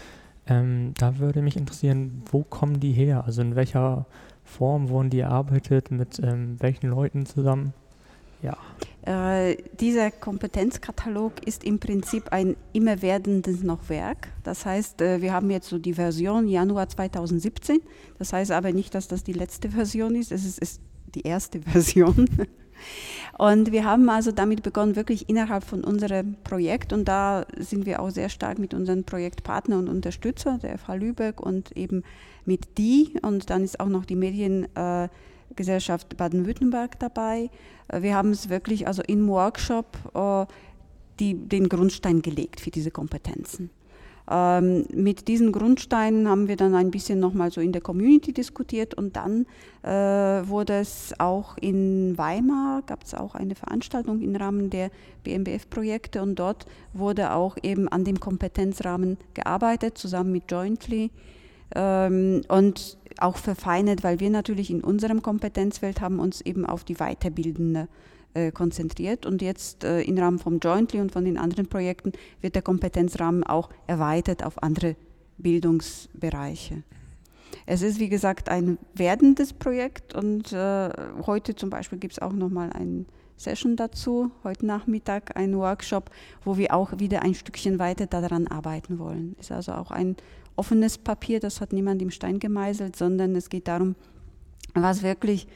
Ähm, 0.48 0.92
da 0.98 1.18
würde 1.18 1.40
mich 1.40 1.56
interessieren, 1.56 2.24
wo 2.32 2.42
kommen 2.42 2.80
die 2.80 2.90
her? 2.90 3.22
Also 3.26 3.42
in 3.42 3.54
welcher 3.54 4.06
Form 4.42 4.88
wurden 4.88 5.08
die 5.08 5.20
erarbeitet, 5.20 5.92
mit 5.92 6.18
ähm, 6.18 6.56
welchen 6.58 6.90
Leuten 6.90 7.26
zusammen? 7.26 7.74
Ja. 8.42 8.56
Äh, 9.02 9.56
dieser 9.78 10.10
Kompetenzkatalog 10.10 11.46
ist 11.46 11.62
im 11.62 11.78
Prinzip 11.78 12.32
ein 12.32 12.56
immer 12.72 13.02
werdendes 13.02 13.62
noch 13.62 13.88
Werk. 13.88 14.30
Das 14.42 14.66
heißt, 14.66 15.00
äh, 15.00 15.22
wir 15.22 15.32
haben 15.32 15.48
jetzt 15.48 15.68
so 15.68 15.78
die 15.78 15.94
Version 15.94 16.48
Januar 16.48 16.88
2017. 16.88 17.78
Das 18.18 18.32
heißt 18.32 18.50
aber 18.50 18.72
nicht, 18.72 18.96
dass 18.96 19.06
das 19.06 19.22
die 19.22 19.32
letzte 19.32 19.68
Version 19.68 20.16
ist. 20.16 20.32
Es 20.32 20.44
ist, 20.44 20.58
ist 20.58 20.80
die 21.14 21.22
erste 21.22 21.60
Version. 21.62 22.28
Und 23.38 23.72
wir 23.72 23.84
haben 23.84 24.08
also 24.08 24.32
damit 24.32 24.62
begonnen, 24.62 24.96
wirklich 24.96 25.28
innerhalb 25.28 25.64
von 25.64 25.84
unserem 25.84 26.36
Projekt, 26.44 26.92
und 26.92 27.06
da 27.06 27.46
sind 27.58 27.86
wir 27.86 28.00
auch 28.00 28.10
sehr 28.10 28.28
stark 28.28 28.58
mit 28.58 28.74
unseren 28.74 29.04
Projektpartnern 29.04 29.80
und 29.80 29.88
Unterstützer, 29.88 30.58
der 30.62 30.78
FH 30.78 30.94
Lübeck 30.94 31.40
und 31.40 31.76
eben 31.76 32.04
mit 32.44 32.78
die, 32.78 33.14
und 33.22 33.50
dann 33.50 33.64
ist 33.64 33.80
auch 33.80 33.88
noch 33.88 34.04
die 34.04 34.16
Mediengesellschaft 34.16 36.16
Baden-Württemberg 36.16 36.98
dabei. 37.00 37.50
Äh, 37.88 38.02
wir 38.02 38.14
haben 38.14 38.30
es 38.30 38.48
wirklich 38.48 38.86
also 38.86 39.02
im 39.02 39.28
Workshop 39.28 39.98
äh, 40.14 40.46
die, 41.20 41.34
den 41.34 41.68
Grundstein 41.68 42.22
gelegt 42.22 42.60
für 42.60 42.70
diese 42.70 42.90
Kompetenzen. 42.90 43.70
Ähm, 44.30 44.86
mit 44.90 45.28
diesen 45.28 45.52
Grundsteinen 45.52 46.28
haben 46.28 46.48
wir 46.48 46.56
dann 46.56 46.74
ein 46.74 46.90
bisschen 46.90 47.20
nochmal 47.20 47.50
so 47.50 47.60
in 47.60 47.72
der 47.72 47.82
Community 47.82 48.32
diskutiert 48.32 48.94
und 48.94 49.16
dann 49.16 49.46
äh, 49.82 50.48
wurde 50.48 50.74
es 50.74 51.12
auch 51.18 51.58
in 51.58 52.16
Weimar, 52.16 52.82
gab 52.86 53.04
es 53.04 53.14
auch 53.14 53.34
eine 53.34 53.54
Veranstaltung 53.54 54.22
im 54.22 54.34
Rahmen 54.34 54.70
der 54.70 54.90
BMBF-Projekte 55.24 56.22
und 56.22 56.38
dort 56.38 56.64
wurde 56.94 57.32
auch 57.32 57.58
eben 57.62 57.86
an 57.88 58.04
dem 58.04 58.18
Kompetenzrahmen 58.18 59.18
gearbeitet, 59.34 59.98
zusammen 59.98 60.32
mit 60.32 60.44
Jointly. 60.50 61.10
Ähm, 61.74 62.42
und 62.48 62.96
auch 63.18 63.36
verfeinert, 63.36 64.04
weil 64.04 64.20
wir 64.20 64.30
natürlich 64.30 64.70
in 64.70 64.82
unserem 64.82 65.22
Kompetenzfeld 65.22 66.00
haben 66.00 66.18
uns 66.18 66.40
eben 66.40 66.64
auf 66.64 66.84
die 66.84 66.96
weiterbildende 66.96 67.82
äh, 67.82 68.13
konzentriert 68.50 69.26
und 69.26 69.42
jetzt 69.42 69.84
äh, 69.84 70.02
im 70.02 70.18
Rahmen 70.18 70.38
vom 70.38 70.58
Jointly 70.58 71.00
und 71.00 71.12
von 71.12 71.24
den 71.24 71.38
anderen 71.38 71.66
Projekten 71.66 72.12
wird 72.40 72.54
der 72.54 72.62
Kompetenzrahmen 72.62 73.44
auch 73.44 73.70
erweitert 73.86 74.44
auf 74.44 74.62
andere 74.62 74.96
Bildungsbereiche. 75.38 76.82
Es 77.66 77.82
ist 77.82 77.98
wie 77.98 78.08
gesagt 78.08 78.48
ein 78.48 78.78
werdendes 78.94 79.52
Projekt 79.52 80.14
und 80.14 80.52
äh, 80.52 80.90
heute 81.26 81.54
zum 81.54 81.70
Beispiel 81.70 81.98
gibt 81.98 82.14
es 82.14 82.18
auch 82.18 82.32
nochmal 82.32 82.72
ein 82.72 83.06
Session 83.36 83.76
dazu, 83.76 84.30
heute 84.44 84.66
Nachmittag 84.66 85.36
ein 85.36 85.56
Workshop, 85.56 86.10
wo 86.44 86.56
wir 86.56 86.72
auch 86.74 86.98
wieder 86.98 87.22
ein 87.22 87.34
Stückchen 87.34 87.78
weiter 87.78 88.06
daran 88.06 88.46
arbeiten 88.46 88.98
wollen. 88.98 89.34
Ist 89.40 89.50
also 89.50 89.72
auch 89.72 89.90
ein 89.90 90.16
offenes 90.56 90.98
Papier, 90.98 91.40
das 91.40 91.60
hat 91.60 91.72
niemand 91.72 92.00
im 92.00 92.10
Stein 92.10 92.38
gemeißelt, 92.38 92.96
sondern 92.96 93.34
es 93.34 93.48
geht 93.48 93.66
darum, 93.66 93.96
was 94.74 95.02
wirklich 95.02 95.48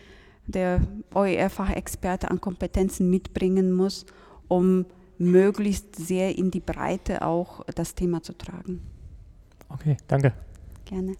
der 0.49 0.81
OER-Fachexperte 1.15 2.31
an 2.31 2.41
Kompetenzen 2.41 3.09
mitbringen 3.11 3.73
muss, 3.73 4.07
um 4.49 4.87
möglichst 5.19 5.97
sehr 5.97 6.37
in 6.37 6.51
die 6.51 6.61
Breite 6.61 7.23
auch 7.23 7.65
das 7.75 7.95
Thema 7.95 8.23
zu 8.23 8.37
tragen. 8.37 8.81
Okay, 9.69 9.97
danke. 10.07 10.33
Gerne. 10.87 11.13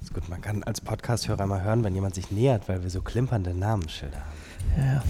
Ist 0.00 0.14
gut, 0.14 0.28
man 0.30 0.40
kann 0.40 0.62
als 0.62 0.80
Podcast-Hörer 0.80 1.46
mal 1.46 1.62
hören, 1.62 1.84
wenn 1.84 1.94
jemand 1.94 2.14
sich 2.14 2.30
nähert, 2.30 2.68
weil 2.68 2.82
wir 2.82 2.90
so 2.90 3.02
klimpernde 3.02 3.52
Namensschilder 3.52 4.18
haben. 4.18 4.34
Ja. 4.78 5.02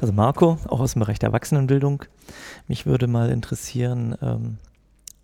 Also 0.00 0.12
Marco, 0.12 0.58
auch 0.66 0.80
aus 0.80 0.92
dem 0.92 1.00
Bereich 1.00 1.18
der 1.18 1.28
Erwachsenenbildung. 1.28 2.04
Mich 2.68 2.86
würde 2.86 3.06
mal 3.06 3.30
interessieren, 3.30 4.16
ähm, 4.22 4.58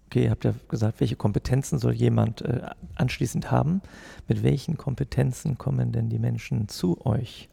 okay, 0.07 0.24
ihr 0.24 0.31
habt 0.31 0.44
ja 0.44 0.55
gesagt, 0.68 1.00
welche 1.00 1.16
Kompetenzen 1.16 1.79
soll 1.79 1.92
jemand 1.92 2.42
äh, 2.42 2.62
anschließend 2.96 3.50
haben? 3.50 3.81
Mit 4.29 4.42
welchen 4.42 4.76
Kompetenzen 4.76 5.59
kommen 5.59 5.92
denn 5.92 6.09
die 6.09 6.18
Menschen 6.18 6.68
zu 6.68 7.05
euch? 7.07 7.48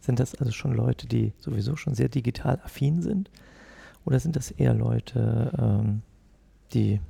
Sind 0.00 0.18
das 0.20 0.34
also 0.34 0.52
schon 0.52 0.72
Leute, 0.72 1.06
die 1.06 1.32
sowieso 1.38 1.76
schon 1.76 1.94
sehr 1.94 2.08
digital 2.08 2.60
affin 2.64 3.02
sind? 3.02 3.30
Oder 4.04 4.18
sind 4.18 4.36
das 4.36 4.50
eher 4.50 4.74
Leute, 4.74 5.52
ähm, 5.58 6.02
die 6.72 7.00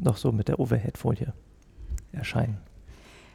noch 0.00 0.16
so 0.16 0.32
mit 0.32 0.48
der 0.48 0.58
Overhead-Folie 0.58 1.32
erscheinen? 2.12 2.58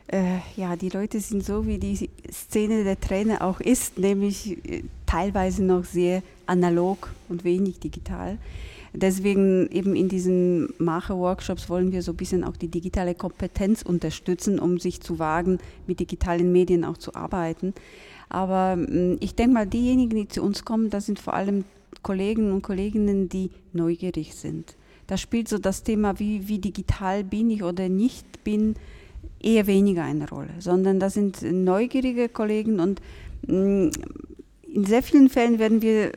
Äh, 0.07 0.39
ja, 0.55 0.77
die 0.77 0.89
Leute 0.89 1.19
sind 1.19 1.43
so, 1.43 1.67
wie 1.67 1.79
die 1.79 2.09
Szene 2.31 2.85
der 2.85 2.99
Trainer 2.99 3.41
auch 3.41 3.59
ist, 3.59 3.97
nämlich 3.97 4.57
äh, 4.65 4.83
teilweise 5.05 5.63
noch 5.63 5.83
sehr 5.83 6.23
analog 6.45 7.13
und 7.27 7.43
wenig 7.43 7.79
digital. 7.79 8.37
Deswegen 8.93 9.67
eben 9.69 9.95
in 9.95 10.07
diesen 10.07 10.69
Macher-Workshops 10.79 11.69
wollen 11.69 11.91
wir 11.91 12.01
so 12.01 12.13
ein 12.13 12.17
bisschen 12.17 12.45
auch 12.45 12.55
die 12.55 12.69
digitale 12.69 13.15
Kompetenz 13.15 13.81
unterstützen, 13.81 14.59
um 14.59 14.79
sich 14.79 15.01
zu 15.01 15.19
wagen, 15.19 15.59
mit 15.87 15.99
digitalen 15.99 16.53
Medien 16.53 16.85
auch 16.85 16.97
zu 16.97 17.13
arbeiten. 17.13 17.73
Aber 18.29 18.77
mm, 18.77 19.17
ich 19.19 19.35
denke 19.35 19.53
mal, 19.53 19.67
diejenigen, 19.67 20.15
die 20.15 20.27
zu 20.29 20.41
uns 20.41 20.63
kommen, 20.63 20.89
das 20.89 21.05
sind 21.05 21.19
vor 21.19 21.33
allem 21.33 21.65
Kollegen 22.01 22.53
und 22.53 22.61
Kolleginnen, 22.61 23.27
die 23.27 23.51
neugierig 23.73 24.35
sind. 24.35 24.75
Da 25.05 25.17
spielt 25.17 25.47
so 25.47 25.57
das 25.57 25.83
Thema, 25.83 26.19
wie, 26.19 26.47
wie 26.47 26.59
digital 26.59 27.23
bin 27.23 27.49
ich 27.49 27.63
oder 27.63 27.89
nicht 27.89 28.43
bin, 28.43 28.75
eher 29.39 29.67
weniger 29.67 30.03
eine 30.03 30.29
Rolle, 30.29 30.49
sondern 30.59 30.99
das 30.99 31.13
sind 31.13 31.41
neugierige 31.41 32.29
Kollegen 32.29 32.79
und 32.79 33.01
mm, 33.47 33.89
in 34.63 34.85
sehr 34.85 35.03
vielen 35.03 35.29
Fällen 35.29 35.59
werden 35.59 35.81
wir 35.81 36.11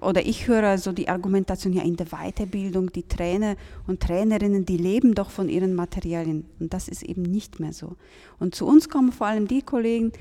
oder 0.00 0.24
ich 0.24 0.46
höre 0.46 0.78
so 0.78 0.92
die 0.92 1.08
Argumentation 1.08 1.72
ja 1.72 1.82
in 1.82 1.96
der 1.96 2.06
Weiterbildung, 2.06 2.92
die 2.92 3.02
Trainer 3.02 3.56
und 3.88 4.00
Trainerinnen, 4.00 4.64
die 4.64 4.76
leben 4.76 5.14
doch 5.14 5.30
von 5.30 5.48
ihren 5.48 5.74
Materialien 5.74 6.44
und 6.60 6.72
das 6.72 6.88
ist 6.88 7.02
eben 7.02 7.22
nicht 7.22 7.58
mehr 7.58 7.72
so. 7.72 7.96
Und 8.38 8.54
zu 8.54 8.66
uns 8.66 8.88
kommen 8.88 9.10
vor 9.10 9.26
allem 9.26 9.48
die 9.48 9.62
Kollegen, 9.62 10.12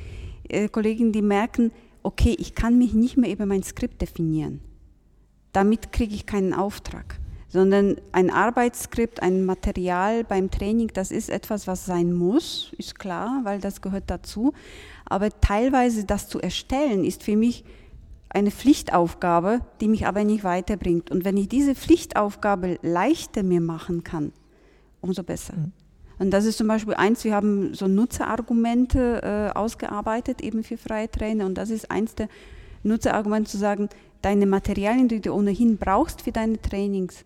äh, 0.49 0.67
Kollegen, 0.67 1.11
die 1.11 1.21
merken, 1.21 1.71
okay, 2.01 2.35
ich 2.39 2.55
kann 2.55 2.77
mich 2.77 2.93
nicht 2.93 3.17
mehr 3.17 3.31
über 3.31 3.45
mein 3.45 3.63
Skript 3.63 4.01
definieren. 4.01 4.61
Damit 5.53 5.91
kriege 5.91 6.15
ich 6.15 6.25
keinen 6.25 6.53
Auftrag 6.53 7.19
sondern 7.49 7.95
ein 8.11 8.29
Arbeitsskript, 8.29 9.21
ein 9.21 9.45
Material 9.45 10.23
beim 10.23 10.51
Training, 10.51 10.91
das 10.93 11.11
ist 11.11 11.29
etwas, 11.29 11.67
was 11.67 11.85
sein 11.85 12.13
muss, 12.13 12.73
ist 12.77 12.99
klar, 12.99 13.41
weil 13.43 13.59
das 13.59 13.81
gehört 13.81 14.05
dazu. 14.07 14.53
Aber 15.05 15.29
teilweise 15.39 16.03
das 16.03 16.27
zu 16.27 16.41
erstellen, 16.41 17.05
ist 17.05 17.23
für 17.23 17.37
mich 17.37 17.63
eine 18.29 18.51
Pflichtaufgabe, 18.51 19.61
die 19.79 19.87
mich 19.87 20.05
aber 20.05 20.25
nicht 20.25 20.43
weiterbringt. 20.43 21.09
Und 21.09 21.23
wenn 21.23 21.37
ich 21.37 21.47
diese 21.47 21.75
Pflichtaufgabe 21.75 22.77
leichter 22.81 23.43
mir 23.43 23.61
machen 23.61 24.03
kann, 24.03 24.33
umso 24.99 25.23
besser. 25.23 25.55
Mhm. 25.55 25.71
Und 26.19 26.31
das 26.31 26.45
ist 26.45 26.57
zum 26.57 26.67
Beispiel 26.67 26.95
eins, 26.95 27.23
wir 27.23 27.35
haben 27.35 27.73
so 27.73 27.87
Nutzerargumente 27.87 29.21
äh, 29.53 29.57
ausgearbeitet, 29.57 30.41
eben 30.41 30.63
für 30.63 30.77
freie 30.77 31.09
Trainer. 31.09 31.45
Und 31.45 31.55
das 31.55 31.69
ist 31.69 31.91
eins 31.91 32.15
der 32.15 32.27
Nutzerargumente 32.83 33.51
zu 33.51 33.57
sagen, 33.57 33.87
deine 34.21 34.47
Materialien, 34.47 35.07
die 35.07 35.21
du 35.21 35.31
ohnehin 35.31 35.77
brauchst 35.77 36.23
für 36.23 36.31
deine 36.31 36.59
Trainings, 36.61 37.23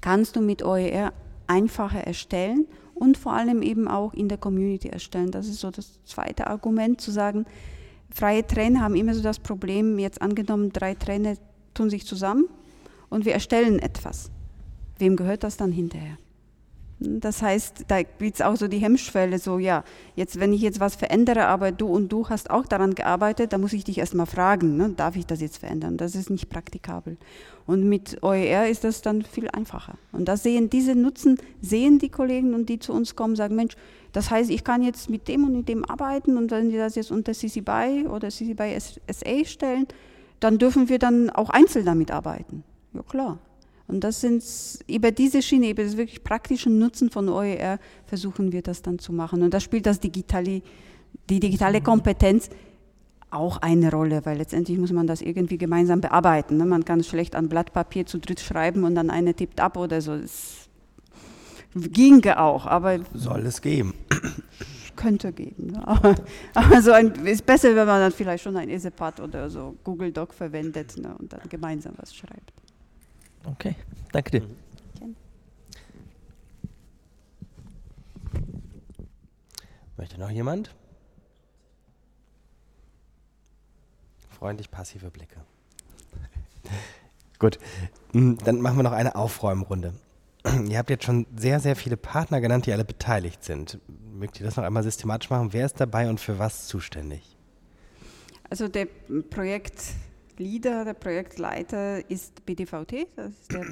kannst 0.00 0.36
du 0.36 0.40
mit 0.40 0.64
OER 0.64 1.12
einfacher 1.46 2.00
erstellen 2.00 2.66
und 2.94 3.16
vor 3.16 3.32
allem 3.32 3.62
eben 3.62 3.88
auch 3.88 4.14
in 4.14 4.28
der 4.28 4.38
Community 4.38 4.88
erstellen. 4.88 5.30
Das 5.30 5.48
ist 5.48 5.60
so 5.60 5.70
das 5.70 6.02
zweite 6.04 6.46
Argument 6.46 7.00
zu 7.00 7.10
sagen, 7.10 7.46
freie 8.10 8.46
Trainer 8.46 8.80
haben 8.80 8.94
immer 8.94 9.14
so 9.14 9.22
das 9.22 9.38
Problem, 9.38 9.98
jetzt 9.98 10.22
angenommen, 10.22 10.72
drei 10.72 10.94
Trainer 10.94 11.34
tun 11.74 11.90
sich 11.90 12.06
zusammen 12.06 12.46
und 13.08 13.24
wir 13.24 13.32
erstellen 13.32 13.78
etwas. 13.78 14.30
Wem 14.98 15.16
gehört 15.16 15.42
das 15.42 15.56
dann 15.56 15.72
hinterher? 15.72 16.16
Das 17.02 17.42
heißt, 17.42 17.84
da 17.88 18.02
gibt 18.02 18.34
es 18.34 18.40
auch 18.40 18.56
so 18.56 18.68
die 18.68 18.78
Hemmschwelle, 18.78 19.38
so 19.38 19.58
ja, 19.58 19.84
jetzt 20.14 20.38
wenn 20.40 20.52
ich 20.52 20.60
jetzt 20.60 20.80
was 20.80 20.94
verändere, 20.94 21.46
aber 21.46 21.72
du 21.72 21.86
und 21.86 22.10
du 22.10 22.28
hast 22.28 22.50
auch 22.50 22.66
daran 22.66 22.94
gearbeitet, 22.94 23.52
dann 23.52 23.60
muss 23.60 23.72
ich 23.72 23.84
dich 23.84 23.98
erstmal 23.98 24.26
fragen, 24.26 24.76
ne, 24.76 24.90
darf 24.96 25.16
ich 25.16 25.26
das 25.26 25.40
jetzt 25.40 25.58
verändern? 25.58 25.96
Das 25.96 26.14
ist 26.14 26.30
nicht 26.30 26.48
praktikabel. 26.48 27.16
Und 27.66 27.88
mit 27.88 28.22
OER 28.22 28.68
ist 28.68 28.84
das 28.84 29.02
dann 29.02 29.22
viel 29.22 29.48
einfacher. 29.48 29.94
Und 30.10 30.26
das 30.26 30.42
sehen 30.42 30.68
diese 30.70 30.94
Nutzen, 30.94 31.38
sehen 31.60 31.98
die 31.98 32.08
Kollegen 32.08 32.54
und 32.54 32.68
die 32.68 32.78
zu 32.78 32.92
uns 32.92 33.16
kommen, 33.16 33.36
sagen, 33.36 33.56
Mensch, 33.56 33.76
das 34.12 34.30
heißt, 34.30 34.50
ich 34.50 34.64
kann 34.64 34.82
jetzt 34.82 35.08
mit 35.10 35.28
dem 35.28 35.44
und 35.44 35.52
mit 35.52 35.68
dem 35.68 35.84
arbeiten 35.84 36.36
und 36.36 36.50
wenn 36.50 36.70
die 36.70 36.76
das 36.76 36.94
jetzt 36.94 37.10
unter 37.10 37.32
CC 37.32 37.60
BY 37.60 38.08
oder 38.08 38.28
CC 38.28 38.54
BY 38.54 38.78
SA 38.78 39.44
stellen, 39.44 39.86
dann 40.40 40.58
dürfen 40.58 40.88
wir 40.88 40.98
dann 40.98 41.30
auch 41.30 41.50
einzeln 41.50 41.86
damit 41.86 42.10
arbeiten. 42.10 42.64
Ja 42.92 43.02
klar. 43.02 43.38
Und 43.92 44.02
das 44.04 44.22
sind 44.22 44.42
über 44.88 45.10
diese 45.10 45.42
Schiene, 45.42 45.70
über 45.70 45.84
das 45.84 45.96
wirklich 45.96 46.24
praktische 46.24 46.70
Nutzen 46.70 47.10
von 47.10 47.28
OER 47.28 47.78
versuchen 48.06 48.50
wir 48.50 48.62
das 48.62 48.80
dann 48.80 48.98
zu 48.98 49.12
machen. 49.12 49.42
Und 49.42 49.52
da 49.52 49.60
spielt 49.60 49.84
das 49.84 50.00
digitale, 50.00 50.62
die 51.28 51.40
digitale 51.40 51.82
Kompetenz 51.82 52.48
auch 53.30 53.58
eine 53.58 53.90
Rolle, 53.90 54.24
weil 54.24 54.38
letztendlich 54.38 54.78
muss 54.78 54.92
man 54.92 55.06
das 55.06 55.20
irgendwie 55.20 55.58
gemeinsam 55.58 56.00
bearbeiten. 56.00 56.56
Ne? 56.56 56.64
Man 56.64 56.84
kann 56.84 57.04
schlecht 57.04 57.34
an 57.34 57.48
Blatt 57.48 57.72
Papier 57.72 58.06
zu 58.06 58.18
dritt 58.18 58.40
schreiben 58.40 58.84
und 58.84 58.94
dann 58.94 59.10
eine 59.10 59.34
tippt 59.34 59.60
ab 59.60 59.76
oder 59.76 60.00
so. 60.00 60.14
Es 60.14 60.68
ginge 61.74 62.40
auch, 62.40 62.66
aber. 62.66 63.00
Soll 63.14 63.46
es 63.46 63.60
geben. 63.60 63.94
Könnte 64.96 65.32
geben. 65.32 65.72
Ne? 65.72 65.86
Aber, 65.86 66.14
aber 66.54 66.82
so 66.82 66.92
ein, 66.92 67.12
ist 67.26 67.44
besser, 67.44 67.68
wenn 67.74 67.86
man 67.86 68.00
dann 68.00 68.12
vielleicht 68.12 68.44
schon 68.44 68.56
ein 68.56 68.68
Etherpad 68.68 69.20
oder 69.20 69.48
so 69.50 69.76
Google 69.84 70.12
Doc 70.12 70.32
verwendet 70.32 70.96
ne? 70.98 71.14
und 71.18 71.32
dann 71.32 71.40
gemeinsam 71.48 71.94
was 71.96 72.14
schreibt. 72.14 72.61
Okay, 73.44 73.74
danke 74.12 74.30
dir. 74.30 74.46
Möchte 79.96 80.18
noch 80.18 80.30
jemand? 80.30 80.74
Freundlich 84.30 84.70
passive 84.70 85.10
Blicke. 85.10 85.40
Gut, 87.38 87.58
hm, 88.12 88.38
dann 88.38 88.60
machen 88.60 88.76
wir 88.76 88.82
noch 88.84 88.92
eine 88.92 89.14
Aufräumrunde. 89.16 89.94
Ihr 90.68 90.78
habt 90.78 90.90
jetzt 90.90 91.04
schon 91.04 91.26
sehr, 91.36 91.60
sehr 91.60 91.76
viele 91.76 91.96
Partner 91.96 92.40
genannt, 92.40 92.66
die 92.66 92.72
alle 92.72 92.84
beteiligt 92.84 93.44
sind. 93.44 93.78
Mögt 94.12 94.40
ihr 94.40 94.46
das 94.46 94.56
noch 94.56 94.64
einmal 94.64 94.82
systematisch 94.82 95.30
machen? 95.30 95.52
Wer 95.52 95.66
ist 95.66 95.80
dabei 95.80 96.08
und 96.08 96.20
für 96.20 96.38
was 96.38 96.66
zuständig? 96.66 97.36
Also 98.50 98.68
der 98.68 98.88
Projektleader, 100.36 100.84
der 100.84 100.94
Projektleiter 100.94 102.10
ist 102.10 102.44
BDVT, 102.46 103.06
das 103.16 103.32
ist 103.32 103.52
der, 103.52 103.66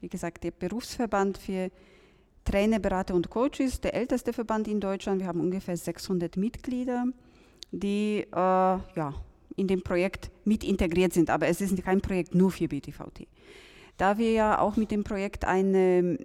wie 0.00 0.08
gesagt, 0.08 0.44
der 0.44 0.50
Berufsverband 0.50 1.38
für 1.38 1.70
Trainer, 2.44 2.78
Berater 2.78 3.14
und 3.14 3.28
Coaches, 3.28 3.80
der 3.80 3.94
älteste 3.94 4.32
Verband 4.32 4.68
in 4.68 4.80
Deutschland. 4.80 5.20
Wir 5.20 5.28
haben 5.28 5.40
ungefähr 5.40 5.76
600 5.76 6.36
Mitglieder, 6.36 7.06
die 7.72 8.20
äh, 8.20 8.34
ja, 8.34 9.14
in 9.56 9.66
dem 9.66 9.82
Projekt 9.82 10.30
mit 10.44 10.64
integriert 10.64 11.12
sind. 11.12 11.28
Aber 11.28 11.46
es 11.48 11.60
ist 11.60 11.82
kein 11.84 12.00
Projekt 12.00 12.34
nur 12.34 12.50
für 12.50 12.68
BTVT. 12.68 13.26
Da 13.98 14.16
wir 14.16 14.30
ja 14.30 14.60
auch 14.60 14.76
mit 14.76 14.90
dem 14.90 15.04
Projekt 15.04 15.44
eine 15.44 16.18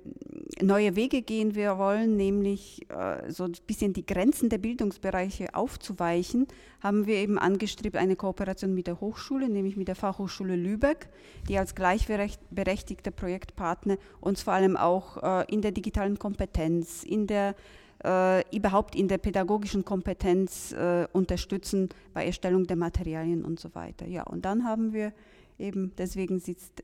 neue 0.61 0.95
Wege 0.95 1.21
gehen 1.21 1.55
wir 1.55 1.77
wollen, 1.77 2.17
nämlich 2.17 2.85
äh, 2.89 3.31
so 3.31 3.45
ein 3.45 3.53
bisschen 3.65 3.93
die 3.93 4.05
Grenzen 4.05 4.49
der 4.49 4.57
Bildungsbereiche 4.57 5.53
aufzuweichen, 5.53 6.47
haben 6.81 7.05
wir 7.07 7.15
eben 7.15 7.37
angestrebt 7.39 7.95
eine 7.95 8.15
Kooperation 8.15 8.73
mit 8.73 8.87
der 8.87 8.99
Hochschule, 8.99 9.49
nämlich 9.49 9.77
mit 9.77 9.87
der 9.87 9.95
Fachhochschule 9.95 10.55
Lübeck, 10.55 11.09
die 11.47 11.57
als 11.57 11.75
gleichberechtigter 11.75 13.11
Projektpartner 13.11 13.97
uns 14.21 14.41
vor 14.41 14.53
allem 14.53 14.77
auch 14.77 15.21
äh, 15.23 15.45
in 15.53 15.61
der 15.61 15.71
digitalen 15.71 16.19
Kompetenz, 16.19 17.03
in 17.03 17.27
der 17.27 17.55
äh, 18.03 18.43
überhaupt 18.55 18.95
in 18.95 19.07
der 19.07 19.17
pädagogischen 19.17 19.85
Kompetenz 19.85 20.75
unterstützen 21.13 21.89
bei 22.13 22.25
Erstellung 22.25 22.67
der 22.67 22.75
Materialien 22.75 23.45
und 23.45 23.59
so 23.59 23.73
weiter. 23.75 24.05
Ja, 24.07 24.23
und 24.23 24.43
dann 24.45 24.65
haben 24.65 24.91
wir 24.91 25.13
eben, 25.57 25.93
deswegen 25.97 26.39
sitzt 26.39 26.83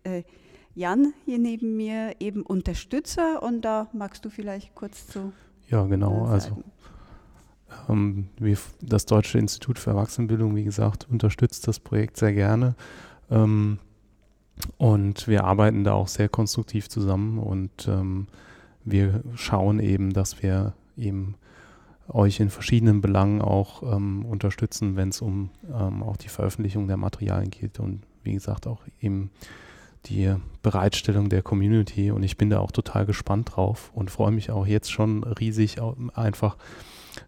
Jan 0.79 1.13
hier 1.25 1.39
neben 1.39 1.75
mir 1.75 2.15
eben 2.21 2.41
Unterstützer 2.41 3.43
und 3.43 3.63
da 3.63 3.89
magst 3.91 4.23
du 4.23 4.29
vielleicht 4.29 4.75
kurz 4.75 5.07
zu. 5.07 5.33
Ja, 5.67 5.83
genau. 5.83 6.25
Äh, 6.25 6.29
also 6.29 6.63
ähm, 7.89 8.29
wir, 8.37 8.57
das 8.81 9.05
Deutsche 9.05 9.39
Institut 9.39 9.77
für 9.77 9.89
Erwachsenenbildung, 9.89 10.55
wie 10.55 10.63
gesagt, 10.63 11.05
unterstützt 11.11 11.67
das 11.67 11.81
Projekt 11.81 12.15
sehr 12.15 12.31
gerne. 12.31 12.75
Ähm, 13.29 13.79
und 14.77 15.27
wir 15.27 15.43
arbeiten 15.43 15.83
da 15.83 15.91
auch 15.91 16.07
sehr 16.07 16.29
konstruktiv 16.29 16.87
zusammen 16.87 17.39
und 17.39 17.89
ähm, 17.89 18.27
wir 18.85 19.21
schauen 19.35 19.79
eben, 19.81 20.13
dass 20.13 20.41
wir 20.41 20.75
eben 20.95 21.35
euch 22.07 22.39
in 22.39 22.49
verschiedenen 22.49 23.01
Belangen 23.01 23.41
auch 23.41 23.83
ähm, 23.83 24.25
unterstützen, 24.25 24.95
wenn 24.95 25.09
es 25.09 25.21
um 25.21 25.49
ähm, 25.77 26.03
auch 26.03 26.15
die 26.15 26.29
Veröffentlichung 26.29 26.87
der 26.87 26.97
Materialien 26.97 27.51
geht 27.51 27.81
und 27.81 28.03
wie 28.23 28.33
gesagt 28.33 28.65
auch 28.65 28.83
eben 29.01 29.29
die 30.05 30.33
Bereitstellung 30.61 31.29
der 31.29 31.41
Community 31.41 32.11
und 32.11 32.23
ich 32.23 32.37
bin 32.37 32.49
da 32.49 32.59
auch 32.59 32.71
total 32.71 33.05
gespannt 33.05 33.55
drauf 33.55 33.91
und 33.93 34.11
freue 34.11 34.31
mich 34.31 34.51
auch 34.51 34.65
jetzt 34.65 34.91
schon 34.91 35.23
riesig 35.23 35.77
einfach 36.13 36.57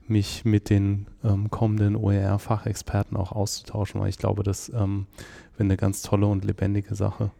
mich 0.08 0.46
mit 0.46 0.70
den 0.70 1.08
ähm, 1.24 1.50
kommenden 1.50 1.96
OER-Fachexperten 1.96 3.18
auch 3.18 3.32
auszutauschen, 3.32 4.00
weil 4.00 4.10
ich 4.10 4.18
glaube, 4.18 4.44
das 4.44 4.70
ähm, 4.70 5.08
wäre 5.54 5.66
eine 5.66 5.78
ganz 5.78 6.02
tolle 6.02 6.28
und 6.28 6.46
lebendige 6.46 6.96
Sache. 6.96 7.32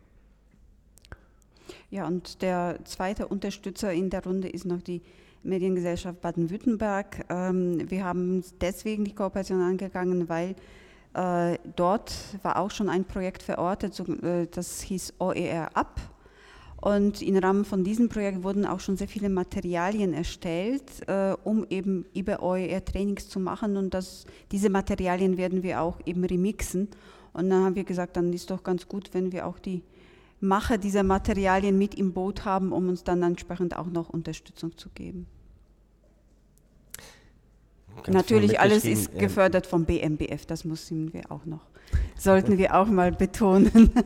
Ja, 1.90 2.08
und 2.08 2.42
der 2.42 2.80
zweite 2.86 3.28
Unterstützer 3.28 3.94
in 3.94 4.10
der 4.10 4.24
Runde 4.24 4.48
ist 4.48 4.66
noch 4.66 4.82
die 4.82 5.02
Mediengesellschaft 5.44 6.22
Baden-Württemberg. 6.22 7.26
Ähm, 7.30 7.90
wir 7.90 8.06
haben 8.06 8.44
deswegen 8.62 9.06
die 9.06 9.14
Kooperation 9.14 9.62
angegangen, 9.62 10.30
weil 10.30 10.56
dort 11.14 12.14
war 12.42 12.58
auch 12.58 12.72
schon 12.72 12.90
ein 12.90 13.06
Projekt 13.06 13.44
verortet, 13.44 14.00
äh, 14.24 14.48
das 14.48 14.82
hieß 14.82 15.16
OER 15.20 15.76
Up. 15.76 16.00
Und 16.82 17.22
im 17.22 17.38
Rahmen 17.38 17.64
von 17.64 17.84
diesem 17.84 18.10
Projekt 18.10 18.44
wurden 18.44 18.66
auch 18.66 18.80
schon 18.80 18.98
sehr 18.98 19.08
viele 19.08 19.30
Materialien 19.30 20.14
erstellt, 20.14 21.08
äh, 21.08 21.36
um 21.44 21.66
eben 21.70 22.06
über 22.16 22.42
OER 22.42 22.84
Trainings 22.84 23.30
zu 23.30 23.40
machen. 23.40 23.78
Und 23.78 23.94
das, 23.94 24.26
diese 24.52 24.70
Materialien 24.72 25.38
werden 25.38 25.62
wir 25.62 25.82
auch 25.82 26.00
eben 26.06 26.24
remixen. 26.24 26.90
Und 27.34 27.50
dann 27.52 27.66
haben 27.66 27.76
wir 27.76 27.84
gesagt, 27.84 28.18
dann 28.18 28.34
ist 28.34 28.50
doch 28.50 28.64
ganz 28.64 28.88
gut, 28.88 29.14
wenn 29.14 29.32
wir 29.32 29.46
auch 29.46 29.60
die 29.60 29.84
Macher 30.40 30.80
dieser 30.80 31.04
Materialien 31.04 31.78
mit 31.78 31.94
im 31.94 32.14
Boot 32.14 32.46
haben, 32.46 32.72
um 32.72 32.90
uns 32.90 33.04
dann 33.04 33.22
entsprechend 33.22 33.78
auch 33.78 33.86
noch 33.86 34.10
Unterstützung 34.10 34.76
zu 34.76 34.90
geben. 34.90 35.28
Natürlich, 38.08 38.60
alles 38.60 38.86
ist 38.86 39.18
gefördert 39.18 39.68
vom 39.68 39.86
BMBF, 39.86 40.46
das 40.46 40.66
müssen 40.66 41.14
wir 41.14 41.32
auch 41.32 41.46
noch, 41.46 41.62
sollten 42.18 42.58
wir 42.58 42.76
auch 42.76 42.88
mal 42.88 43.12
betonen. 43.12 43.92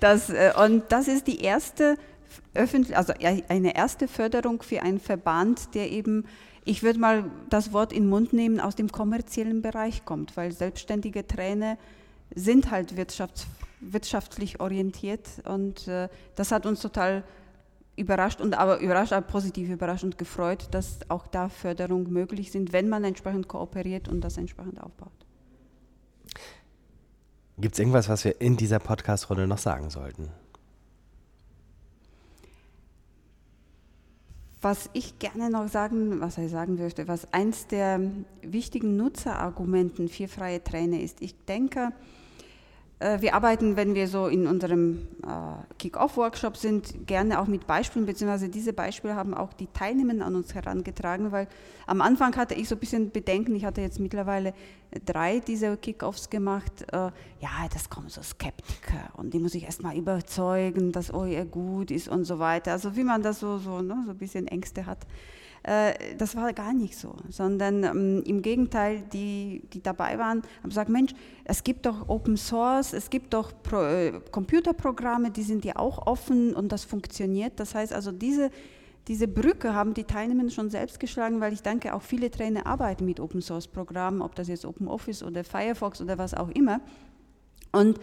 Das, 0.00 0.28
äh, 0.28 0.52
und 0.64 0.84
das 0.90 1.08
ist 1.08 1.26
die 1.28 1.40
erste 1.40 1.96
öffentlich, 2.54 2.96
also 2.96 3.12
eine 3.48 3.74
erste 3.74 4.08
Förderung 4.08 4.62
für 4.62 4.82
einen 4.82 5.00
Verband, 5.00 5.74
der 5.74 5.90
eben, 5.90 6.24
ich 6.64 6.82
würde 6.82 6.98
mal 6.98 7.30
das 7.48 7.72
Wort 7.72 7.92
in 7.92 8.04
den 8.04 8.10
Mund 8.10 8.32
nehmen, 8.32 8.60
aus 8.60 8.74
dem 8.74 8.90
kommerziellen 8.90 9.62
Bereich 9.62 10.04
kommt, 10.04 10.36
weil 10.36 10.52
selbstständige 10.52 11.26
Trainer 11.26 11.78
sind 12.34 12.70
halt 12.70 12.96
wirtschafts 12.96 13.46
wirtschaftlich 13.84 14.60
orientiert 14.60 15.28
und 15.44 15.88
äh, 15.88 16.08
das 16.36 16.52
hat 16.52 16.66
uns 16.66 16.80
total 16.80 17.24
überrascht 17.96 18.40
und 18.40 18.54
aber 18.54 18.78
überrascht, 18.78 19.12
aber 19.12 19.26
positiv 19.26 19.68
überrascht 19.68 20.04
und 20.04 20.18
gefreut, 20.18 20.68
dass 20.70 20.98
auch 21.08 21.26
da 21.26 21.48
Förderungen 21.48 22.12
möglich 22.12 22.50
sind, 22.50 22.72
wenn 22.72 22.88
man 22.88 23.04
entsprechend 23.04 23.48
kooperiert 23.48 24.08
und 24.08 24.22
das 24.22 24.38
entsprechend 24.38 24.80
aufbaut. 24.80 25.12
Gibt 27.58 27.74
es 27.74 27.78
irgendwas, 27.78 28.08
was 28.08 28.24
wir 28.24 28.40
in 28.40 28.56
dieser 28.56 28.78
Podcast-Runde 28.78 29.46
noch 29.46 29.58
sagen 29.58 29.90
sollten? 29.90 30.30
Was 34.62 34.88
ich 34.92 35.18
gerne 35.18 35.50
noch 35.50 35.68
sagen, 35.68 36.20
was 36.20 36.38
ich 36.38 36.50
sagen 36.50 36.76
möchte, 36.76 37.08
was 37.08 37.32
eins 37.32 37.66
der 37.66 38.00
wichtigen 38.42 38.96
Nutzerargumenten 38.96 40.08
für 40.08 40.28
freie 40.28 40.62
Trainer 40.62 41.00
ist, 41.00 41.20
ich 41.20 41.34
denke, 41.44 41.92
wir 43.20 43.34
arbeiten, 43.34 43.76
wenn 43.76 43.94
wir 43.94 44.06
so 44.06 44.26
in 44.26 44.46
unserem 44.46 45.08
äh, 45.22 45.74
Kick-Off-Workshop 45.78 46.56
sind, 46.56 47.06
gerne 47.06 47.40
auch 47.40 47.46
mit 47.46 47.66
Beispielen, 47.66 48.06
beziehungsweise 48.06 48.48
diese 48.48 48.72
Beispiele 48.72 49.14
haben 49.14 49.34
auch 49.34 49.52
die 49.52 49.66
Teilnehmer 49.66 50.24
an 50.24 50.36
uns 50.36 50.54
herangetragen, 50.54 51.32
weil 51.32 51.48
am 51.86 52.00
Anfang 52.00 52.36
hatte 52.36 52.54
ich 52.54 52.68
so 52.68 52.76
ein 52.76 52.78
bisschen 52.78 53.10
Bedenken, 53.10 53.54
ich 53.56 53.64
hatte 53.64 53.80
jetzt 53.80 53.98
mittlerweile 53.98 54.54
drei 55.04 55.40
dieser 55.40 55.76
Kick-Offs 55.76 56.30
gemacht, 56.30 56.84
äh, 56.92 56.96
ja, 56.96 57.68
das 57.72 57.90
kommen 57.90 58.08
so 58.08 58.22
Skeptiker 58.22 59.10
und 59.16 59.34
die 59.34 59.38
muss 59.38 59.54
ich 59.54 59.64
erstmal 59.64 59.96
überzeugen, 59.96 60.92
dass 60.92 61.12
OER 61.12 61.44
gut 61.44 61.90
ist 61.90 62.08
und 62.08 62.24
so 62.24 62.38
weiter. 62.38 62.72
Also 62.72 62.94
wie 62.96 63.04
man 63.04 63.22
das 63.22 63.40
so, 63.40 63.58
so, 63.58 63.80
ne, 63.80 64.02
so 64.04 64.12
ein 64.12 64.18
bisschen 64.18 64.46
Ängste 64.46 64.86
hat. 64.86 65.06
Äh, 65.62 66.16
das 66.18 66.34
war 66.34 66.52
gar 66.52 66.72
nicht 66.72 66.98
so, 66.98 67.14
sondern 67.28 67.84
ähm, 67.84 68.22
im 68.26 68.42
Gegenteil, 68.42 69.04
die, 69.12 69.62
die 69.72 69.80
dabei 69.80 70.18
waren, 70.18 70.42
haben 70.60 70.68
gesagt, 70.68 70.90
Mensch, 70.90 71.12
es 71.44 71.62
gibt 71.62 71.86
doch 71.86 72.08
Open 72.08 72.36
Source, 72.36 72.92
es 72.92 73.10
gibt 73.10 73.32
doch 73.32 73.52
Pro, 73.62 73.82
äh, 73.82 74.20
Computerprogramme, 74.32 75.30
die 75.30 75.42
sind 75.42 75.64
ja 75.64 75.76
auch 75.76 76.06
offen 76.06 76.54
und 76.54 76.72
das 76.72 76.84
funktioniert. 76.84 77.60
Das 77.60 77.76
heißt 77.76 77.92
also, 77.92 78.10
diese, 78.10 78.50
diese 79.06 79.28
Brücke 79.28 79.72
haben 79.72 79.94
die 79.94 80.04
Teilnehmer 80.04 80.50
schon 80.50 80.68
selbst 80.68 80.98
geschlagen, 80.98 81.40
weil 81.40 81.52
ich 81.52 81.62
denke, 81.62 81.94
auch 81.94 82.02
viele 82.02 82.30
Trainer 82.30 82.66
arbeiten 82.66 83.04
mit 83.04 83.20
Open 83.20 83.40
Source 83.40 83.68
Programmen, 83.68 84.20
ob 84.20 84.34
das 84.34 84.48
jetzt 84.48 84.64
Open 84.64 84.88
Office 84.88 85.22
oder 85.22 85.44
Firefox 85.44 86.00
oder 86.00 86.18
was 86.18 86.34
auch 86.34 86.48
immer. 86.50 86.80
Und 87.70 88.00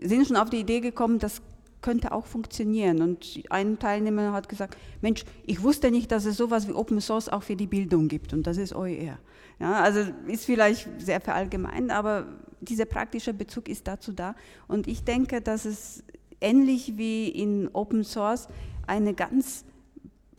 sind 0.00 0.26
schon 0.26 0.36
auf 0.36 0.48
die 0.48 0.60
Idee 0.60 0.80
gekommen, 0.80 1.18
das 1.18 1.42
könnte 1.82 2.12
auch 2.12 2.26
funktionieren. 2.26 3.02
Und 3.02 3.42
ein 3.50 3.78
Teilnehmer 3.78 4.32
hat 4.32 4.48
gesagt, 4.48 4.76
Mensch, 5.00 5.24
ich 5.44 5.62
wusste 5.62 5.90
nicht, 5.90 6.10
dass 6.10 6.24
es 6.24 6.36
sowas 6.36 6.68
wie 6.68 6.72
Open 6.72 7.00
Source 7.00 7.28
auch 7.28 7.42
für 7.42 7.56
die 7.56 7.66
Bildung 7.66 8.08
gibt 8.08 8.32
und 8.32 8.46
das 8.46 8.56
ist 8.56 8.74
OER. 8.74 9.18
Ja, 9.60 9.80
also 9.80 10.00
ist 10.26 10.44
vielleicht 10.44 10.88
sehr 11.00 11.20
verallgemein, 11.20 11.90
aber 11.90 12.26
dieser 12.60 12.84
praktische 12.84 13.34
Bezug 13.34 13.68
ist 13.68 13.86
dazu 13.86 14.12
da. 14.12 14.34
Und 14.66 14.88
ich 14.88 15.04
denke, 15.04 15.40
dass 15.40 15.64
es 15.64 16.02
ähnlich 16.40 16.96
wie 16.96 17.28
in 17.28 17.68
Open 17.72 18.04
Source 18.04 18.48
eine 18.86 19.14
ganz 19.14 19.64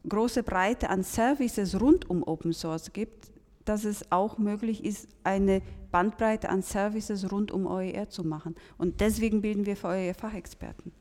große 0.08 0.43
Breite 0.43 0.89
an 0.89 1.03
Services 1.03 1.79
rund 1.79 2.10
um 2.10 2.23
Open 2.23 2.53
Source 2.53 2.91
gibt, 2.91 3.32
dass 3.65 3.86
es 3.86 4.12
auch 4.12 4.38
möglich 4.38 4.84
ist, 4.84 5.08
eine 5.23 5.62
Bandbreite 5.91 6.49
an 6.49 6.62
Services 6.62 7.32
rund 7.32 7.51
um 7.51 7.65
OER 7.65 8.10
zu 8.10 8.23
machen. 8.23 8.56
Und 8.77 8.99
deswegen 8.99 9.41
bilden 9.41 9.65
wir 9.65 9.77
für 9.77 9.88
OER 9.88 10.13
Fachexperten. 10.13 10.91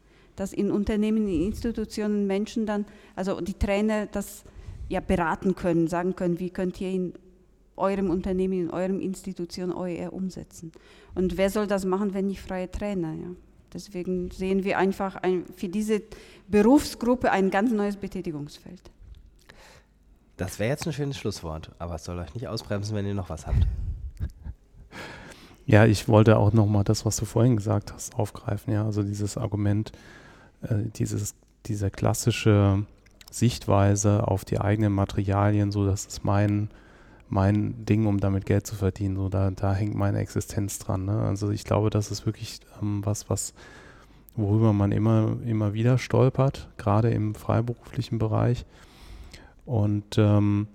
Dass 0.43 0.53
in 0.53 0.73
Unternehmen, 0.73 1.29
in 1.29 1.43
Institutionen 1.43 2.27
Menschen 2.27 2.67
dann, 2.67 2.85
also 3.15 3.41
die 3.41 3.55
Trainer 3.55 4.07
das 4.07 4.43
ja 4.89 4.99
beraten 4.99 5.55
können, 5.55 5.87
sagen 5.87 6.17
können, 6.17 6.41
wie 6.41 6.51
könnt 6.51 6.81
ihr 6.81 6.91
in 6.91 7.13
eurem 7.77 8.11
Unternehmen, 8.11 8.55
in 8.55 8.71
eurem 8.71 8.99
Institution 8.99 9.73
OER 9.73 10.13
umsetzen. 10.13 10.73
Und 11.15 11.37
wer 11.37 11.49
soll 11.49 11.69
das 11.69 11.85
machen, 11.85 12.13
wenn 12.13 12.27
nicht 12.27 12.41
freie 12.41 12.69
Trainer? 12.69 13.13
Ja? 13.13 13.29
Deswegen 13.73 14.33
sehen 14.33 14.65
wir 14.65 14.79
einfach 14.79 15.15
ein, 15.15 15.45
für 15.57 15.69
diese 15.69 16.03
Berufsgruppe 16.49 17.31
ein 17.31 17.51
ganz 17.51 17.71
neues 17.71 17.95
Betätigungsfeld. 17.95 18.83
Das 20.39 20.59
wäre 20.59 20.71
jetzt 20.71 20.89
ein 20.89 20.93
schönes 20.93 21.19
Schlusswort, 21.19 21.71
aber 21.79 21.95
es 21.95 22.03
soll 22.03 22.19
euch 22.19 22.35
nicht 22.35 22.49
ausbremsen, 22.49 22.97
wenn 22.97 23.07
ihr 23.07 23.15
noch 23.15 23.31
was 23.31 23.47
habt. 23.47 23.65
Ja, 25.67 25.87
ich 25.87 26.09
wollte 26.09 26.37
auch 26.39 26.53
nochmal 26.53 26.83
das, 26.83 27.07
was 27.07 27.17
du 27.17 27.25
vorhin 27.25 27.57
gesagt 27.57 27.93
hast, 27.93 28.17
aufgreifen. 28.17 28.73
Ja, 28.73 28.85
also 28.85 29.05
dieses 29.05 29.39
Argument, 29.39 29.93
äh, 30.63 30.91
dieses, 30.95 31.35
diese 31.67 31.91
klassische 31.91 32.85
Sichtweise 33.31 34.27
auf 34.29 34.45
die 34.45 34.61
eigenen 34.61 34.93
Materialien, 34.93 35.73
so 35.73 35.87
dass 35.87 36.07
es 36.07 36.25
mein, 36.25 36.69
mein 37.29 37.85
Ding, 37.85 38.07
um 38.07 38.21
damit 38.21 38.47
Geld 38.47 38.67
zu 38.67 38.75
verdienen, 38.75 39.17
so 39.17 39.29
da, 39.29 39.51
da 39.51 39.75
hängt 39.75 39.95
meine 39.95 40.19
Existenz 40.19 40.79
dran. 40.79 41.07
Ne? 41.07 41.23
Also 41.23 41.51
ich 41.51 41.65
glaube, 41.65 41.91
das 41.91 42.11
ist 42.11 42.27
wirklich 42.27 42.61
ähm, 42.81 43.05
was, 43.05 43.31
was 43.31 43.55
worüber 44.35 44.73
man 44.73 44.93
immer, 44.93 45.37
immer 45.45 45.75
wieder 45.75 45.99
stolpert, 45.99 46.69
gerade 46.77 47.11
im 47.11 47.35
freiberuflichen 47.35 48.19
Bereich. 48.19 48.65
Und 49.65 50.19
ähm, 50.19 50.69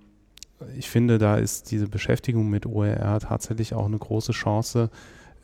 ich 0.78 0.90
finde, 0.90 1.18
da 1.18 1.36
ist 1.38 1.72
diese 1.72 1.88
Beschäftigung 1.88 2.50
mit 2.50 2.66
OER 2.66 3.20
tatsächlich 3.20 3.74
auch 3.74 3.86
eine 3.86 3.98
große 3.98 4.32
Chance, 4.32 4.90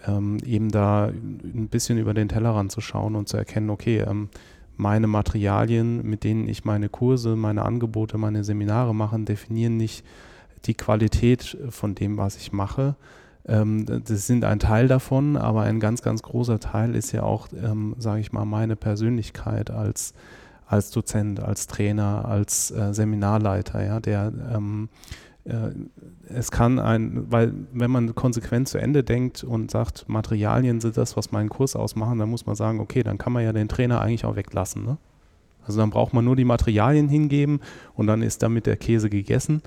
ähm, 0.05 0.37
eben 0.45 0.69
da 0.69 1.05
ein 1.07 1.67
bisschen 1.69 1.97
über 1.97 2.13
den 2.13 2.29
Tellerrand 2.29 2.71
zu 2.71 2.81
schauen 2.81 3.15
und 3.15 3.27
zu 3.27 3.37
erkennen, 3.37 3.69
okay, 3.69 3.99
ähm, 3.99 4.29
meine 4.75 5.07
Materialien, 5.07 6.03
mit 6.03 6.23
denen 6.23 6.47
ich 6.47 6.65
meine 6.65 6.89
Kurse, 6.89 7.35
meine 7.35 7.63
Angebote, 7.63 8.17
meine 8.17 8.43
Seminare 8.43 8.93
mache, 8.95 9.19
definieren 9.19 9.77
nicht 9.77 10.03
die 10.65 10.73
Qualität 10.73 11.57
von 11.69 11.93
dem, 11.93 12.17
was 12.17 12.37
ich 12.37 12.51
mache. 12.51 12.95
Ähm, 13.45 13.85
das 13.85 14.25
sind 14.25 14.45
ein 14.45 14.59
Teil 14.59 14.87
davon, 14.87 15.37
aber 15.37 15.61
ein 15.61 15.79
ganz, 15.79 16.01
ganz 16.01 16.23
großer 16.23 16.59
Teil 16.59 16.95
ist 16.95 17.11
ja 17.11 17.23
auch, 17.23 17.49
ähm, 17.53 17.95
sage 17.99 18.21
ich 18.21 18.31
mal, 18.31 18.45
meine 18.45 18.75
Persönlichkeit 18.75 19.69
als 19.69 20.13
als 20.65 20.91
Dozent, 20.91 21.39
als 21.39 21.67
Trainer, 21.67 22.25
als 22.25 22.71
äh, 22.71 22.93
Seminarleiter, 22.93 23.83
ja, 23.83 23.99
der 23.99 24.31
ähm, 24.53 24.89
äh, 24.89 25.32
es 25.45 26.51
kann 26.51 26.79
ein, 26.79 27.29
weil 27.29 27.53
wenn 27.73 27.91
man 27.91 28.15
konsequent 28.15 28.69
zu 28.69 28.77
Ende 28.77 29.03
denkt 29.03 29.43
und 29.43 29.71
sagt, 29.71 30.07
Materialien 30.07 30.79
sind 30.79 30.95
das, 30.95 31.17
was 31.17 31.33
meinen 31.33 31.49
Kurs 31.49 31.75
ausmachen, 31.75 32.17
dann 32.17 32.29
muss 32.29 32.45
man 32.45 32.55
sagen, 32.55 32.79
okay, 32.79 33.03
dann 33.03 33.17
kann 33.17 33.33
man 33.33 33.43
ja 33.43 33.51
den 33.51 33.67
Trainer 33.67 33.99
eigentlich 33.99 34.23
auch 34.23 34.37
weglassen. 34.37 34.85
Ne? 34.85 34.97
Also 35.65 35.79
dann 35.79 35.89
braucht 35.89 36.13
man 36.13 36.23
nur 36.23 36.37
die 36.37 36.45
Materialien 36.45 37.09
hingeben 37.09 37.59
und 37.93 38.07
dann 38.07 38.21
ist 38.21 38.41
damit 38.41 38.65
der 38.67 38.77
Käse 38.77 39.09
gegessen. 39.09 39.61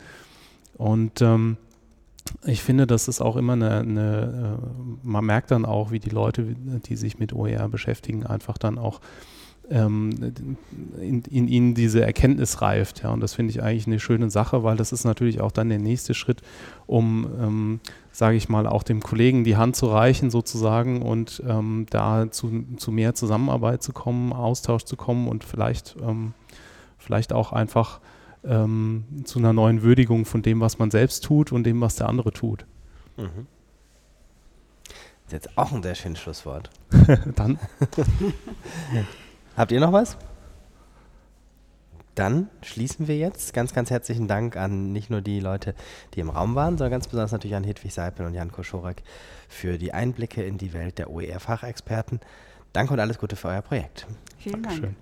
Und 0.79 1.21
ähm, 1.21 1.59
ich 2.45 2.63
finde, 2.63 2.87
das 2.87 3.07
ist 3.07 3.21
auch 3.21 3.37
immer 3.37 3.53
eine, 3.53 3.79
eine 3.81 4.59
äh, 4.59 5.07
man 5.07 5.25
merkt 5.27 5.51
dann 5.51 5.67
auch, 5.67 5.91
wie 5.91 6.01
die 6.01 6.11
Leute, 6.11 6.57
die 6.87 6.97
sich 6.97 7.19
mit 7.19 7.35
OER 7.35 7.69
beschäftigen, 7.69 8.25
einfach 8.25 8.57
dann 8.57 8.79
auch 8.79 9.01
ähm, 9.71 10.35
in, 11.01 11.23
in, 11.23 11.49
ihnen 11.49 11.75
diese 11.75 12.05
Erkenntnis 12.05 12.63
reift. 12.63 13.03
Ja, 13.03 13.11
und 13.11 13.21
das 13.21 13.35
finde 13.35 13.51
ich 13.51 13.63
eigentlich 13.63 13.87
eine 13.87 14.01
schöne 14.01 14.31
Sache, 14.31 14.63
weil 14.63 14.77
das 14.77 14.93
ist 14.93 15.05
natürlich 15.05 15.41
auch 15.41 15.53
dann 15.53 15.69
der 15.69 15.79
nächste 15.79 16.15
Schritt, 16.15 16.43
um, 16.87 17.27
ähm, 17.41 17.81
sage 18.13 18.37
ich 18.37 18.49
mal, 18.49 18.67
auch 18.67 18.83
dem 18.83 19.03
Kollegen 19.03 19.45
die 19.45 19.57
Hand 19.57 19.77
zu 19.77 19.87
reichen 19.87 20.31
sozusagen 20.31 21.03
und 21.03 21.43
ähm, 21.47 21.87
da 21.91 22.31
zu, 22.31 22.65
zu 22.77 22.93
mehr 22.93 23.15
Zusammenarbeit 23.15 23.83
zu 23.83 23.93
kommen, 23.93 24.33
Austausch 24.33 24.85
zu 24.85 24.97
kommen 24.97 25.29
und 25.29 25.45
vielleicht, 25.45 25.97
ähm, 26.03 26.35
vielleicht 26.99 27.33
auch 27.33 27.53
einfach 27.53 28.01
ähm, 28.45 29.05
zu 29.25 29.39
einer 29.39 29.53
neuen 29.53 29.83
Würdigung 29.83 30.25
von 30.25 30.43
dem, 30.43 30.61
was 30.61 30.79
man 30.79 30.91
selbst 30.91 31.25
tut 31.25 31.53
und 31.53 31.65
dem, 31.65 31.81
was 31.81 31.97
der 31.97 32.09
andere 32.09 32.33
tut. 32.33 32.65
Mhm. 33.17 33.47
Das 35.25 35.33
ist 35.33 35.45
jetzt 35.45 35.59
auch 35.59 35.73
ein 35.73 35.83
sehr 35.83 35.97
schönes 35.97 36.21
Schlusswort. 36.21 36.71
Dann. 37.35 37.59
Habt 39.57 39.73
ihr 39.73 39.81
noch 39.81 39.93
was? 39.93 40.17
Dann 42.15 42.49
schließen 42.63 43.09
wir 43.09 43.17
jetzt. 43.17 43.53
Ganz, 43.53 43.75
ganz 43.75 43.91
herzlichen 43.91 44.29
Dank 44.29 44.57
an 44.57 44.93
nicht 44.93 45.11
nur 45.11 45.21
die 45.21 45.41
Leute, 45.41 45.75
die 46.15 46.21
im 46.21 46.31
Raum 46.31 46.55
waren, 46.55 46.79
sondern 46.79 46.93
ganz 46.93 47.09
besonders 47.09 47.33
natürlich 47.33 47.57
an 47.57 47.65
Hedwig 47.65 47.93
Seipel 47.93 48.27
und 48.27 48.35
Jan 48.35 48.53
Koschorek 48.53 49.03
für 49.49 49.77
die 49.79 49.93
Einblicke 49.93 50.43
in 50.43 50.57
die 50.59 50.73
Welt 50.73 50.99
der 50.99 51.11
OER-Fachexperten. 51.11 52.21
Danke 52.73 52.93
und 52.93 53.01
alles 53.01 53.19
Gute 53.19 53.37
für 53.37 53.49
euer 53.49 53.63
Projekt. 53.63 54.07
Vielen 54.39 54.63
Dank. 54.63 54.95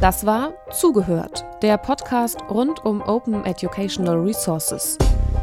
Das 0.00 0.24
war 0.26 0.54
Zugehört, 0.70 1.44
der 1.62 1.76
Podcast 1.76 2.38
rund 2.48 2.84
um 2.84 3.02
Open 3.02 3.44
Educational 3.44 4.16
Resources. 4.16 4.96